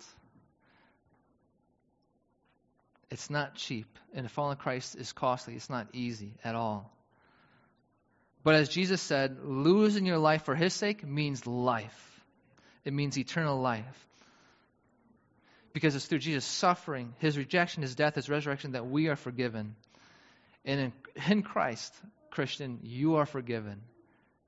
It's 3.10 3.30
not 3.30 3.54
cheap. 3.54 3.86
And 4.14 4.30
following 4.30 4.58
Christ 4.58 4.96
is 4.96 5.12
costly. 5.12 5.54
It's 5.54 5.70
not 5.70 5.88
easy 5.94 6.34
at 6.44 6.54
all. 6.54 6.92
But 8.44 8.56
as 8.56 8.68
Jesus 8.68 9.00
said, 9.00 9.38
losing 9.42 10.04
your 10.04 10.18
life 10.18 10.44
for 10.44 10.54
his 10.54 10.74
sake 10.74 11.06
means 11.06 11.46
life. 11.46 12.20
It 12.84 12.92
means 12.92 13.16
eternal 13.16 13.58
life. 13.58 14.06
Because 15.72 15.94
it's 15.94 16.04
through 16.04 16.18
Jesus' 16.18 16.44
suffering, 16.44 17.14
his 17.20 17.38
rejection, 17.38 17.82
his 17.82 17.94
death, 17.94 18.16
his 18.16 18.28
resurrection 18.28 18.72
that 18.72 18.86
we 18.86 19.08
are 19.08 19.16
forgiven. 19.16 19.76
And 20.66 20.80
in, 20.80 20.92
in 21.30 21.42
Christ, 21.42 21.94
Christian, 22.32 22.80
you 22.82 23.16
are 23.16 23.26
forgiven. 23.26 23.82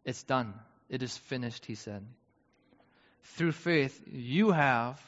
It's 0.05 0.23
done. 0.23 0.55
It 0.89 1.03
is 1.03 1.17
finished, 1.17 1.67
he 1.67 1.75
said. 1.75 2.03
Through 3.37 3.53
faith, 3.53 4.03
you 4.11 4.51
have 4.53 5.01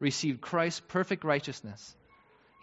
received 0.00 0.40
Christ's 0.40 0.80
perfect 0.80 1.22
righteousness. 1.22 1.94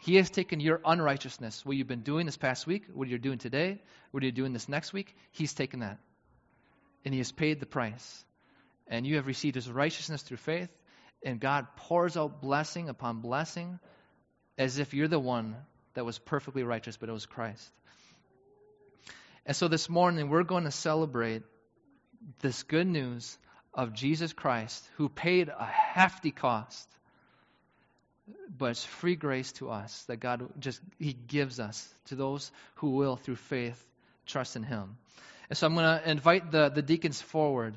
He 0.02 0.16
has 0.16 0.30
taken 0.30 0.60
your 0.60 0.82
unrighteousness, 0.84 1.66
what 1.66 1.78
you've 1.78 1.88
been 1.88 2.02
doing 2.02 2.26
this 2.26 2.36
past 2.36 2.68
week, 2.68 2.84
what 2.94 3.08
you're 3.08 3.20
doing 3.20 3.38
today, 3.38 3.82
what 4.12 4.22
you're 4.24 4.34
doing 4.34 4.52
this 4.52 4.68
next 4.68 4.92
week. 4.92 5.16
He's 5.32 5.54
taken 5.54 5.80
that. 5.80 5.98
And 7.06 7.14
He 7.14 7.20
has 7.20 7.32
paid 7.32 7.62
the 7.62 7.66
price. 7.66 8.26
And 8.88 9.08
you 9.08 9.16
have 9.16 9.28
received 9.28 9.56
His 9.56 9.72
righteousness 9.72 10.24
through 10.24 10.38
faith. 10.38 10.70
And 11.24 11.40
God 11.40 11.68
pours 11.78 12.18
out 12.18 12.42
blessing 12.42 12.90
upon 12.90 13.22
blessing 13.22 13.80
as 14.58 14.78
if 14.78 14.94
you're 14.94 15.08
the 15.08 15.20
one 15.20 15.56
that 15.94 16.04
was 16.04 16.20
perfectly 16.20 16.64
righteous, 16.64 16.98
but 16.98 17.08
it 17.08 17.14
was 17.14 17.26
Christ. 17.26 17.72
And 19.46 19.56
so 19.56 19.68
this 19.68 19.90
morning, 19.90 20.30
we're 20.30 20.44
going 20.44 20.64
to 20.64 20.72
celebrate 20.72 21.44
this 22.40 22.64
good 22.64 22.88
news 22.88 23.38
of 23.74 23.94
Jesus 23.94 24.34
Christ 24.34 24.88
who 24.96 25.10
paid 25.10 25.50
a 25.50 25.66
hefty 25.66 26.32
cost 26.32 26.88
but 28.58 28.72
it's 28.72 28.84
free 28.84 29.16
grace 29.16 29.52
to 29.54 29.70
us 29.70 30.04
that 30.08 30.18
God 30.18 30.48
just 30.60 30.80
He 31.00 31.14
gives 31.14 31.60
us 31.60 31.94
to 32.06 32.16
those 32.16 32.52
who 32.76 32.92
will, 32.92 33.16
through 33.16 33.36
faith, 33.36 33.84
trust 34.26 34.56
in 34.56 34.64
Him. 34.64 34.98
And 35.50 35.58
so 35.58 35.68
I'm 35.68 35.76
going 35.76 36.00
to 36.00 36.10
invite 36.10 36.52
the, 36.52 36.70
the 36.70 36.82
deacons 36.82 37.22
forward. 37.22 37.76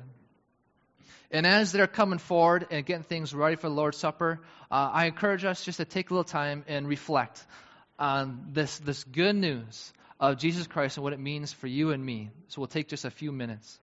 And 1.31 1.45
as 1.45 1.71
they're 1.73 1.87
coming 1.87 2.19
forward 2.19 2.67
and 2.71 2.85
getting 2.85 3.03
things 3.03 3.33
ready 3.33 3.57
for 3.57 3.67
the 3.67 3.75
Lord's 3.75 3.97
Supper, 3.97 4.39
uh, 4.71 4.89
I 4.93 5.07
encourage 5.07 5.43
us 5.43 5.65
just 5.65 5.77
to 5.77 5.85
take 5.85 6.09
a 6.09 6.13
little 6.13 6.23
time 6.23 6.63
and 6.67 6.87
reflect 6.87 7.45
on 7.99 8.49
this, 8.53 8.77
this 8.79 9.03
good 9.03 9.35
news 9.35 9.91
of 10.19 10.37
Jesus 10.37 10.67
Christ 10.67 10.97
and 10.97 11.03
what 11.03 11.13
it 11.13 11.19
means 11.19 11.53
for 11.53 11.67
you 11.67 11.91
and 11.91 12.03
me. 12.05 12.29
So 12.47 12.61
we'll 12.61 12.67
take 12.67 12.87
just 12.87 13.05
a 13.05 13.11
few 13.11 13.31
minutes. 13.31 13.75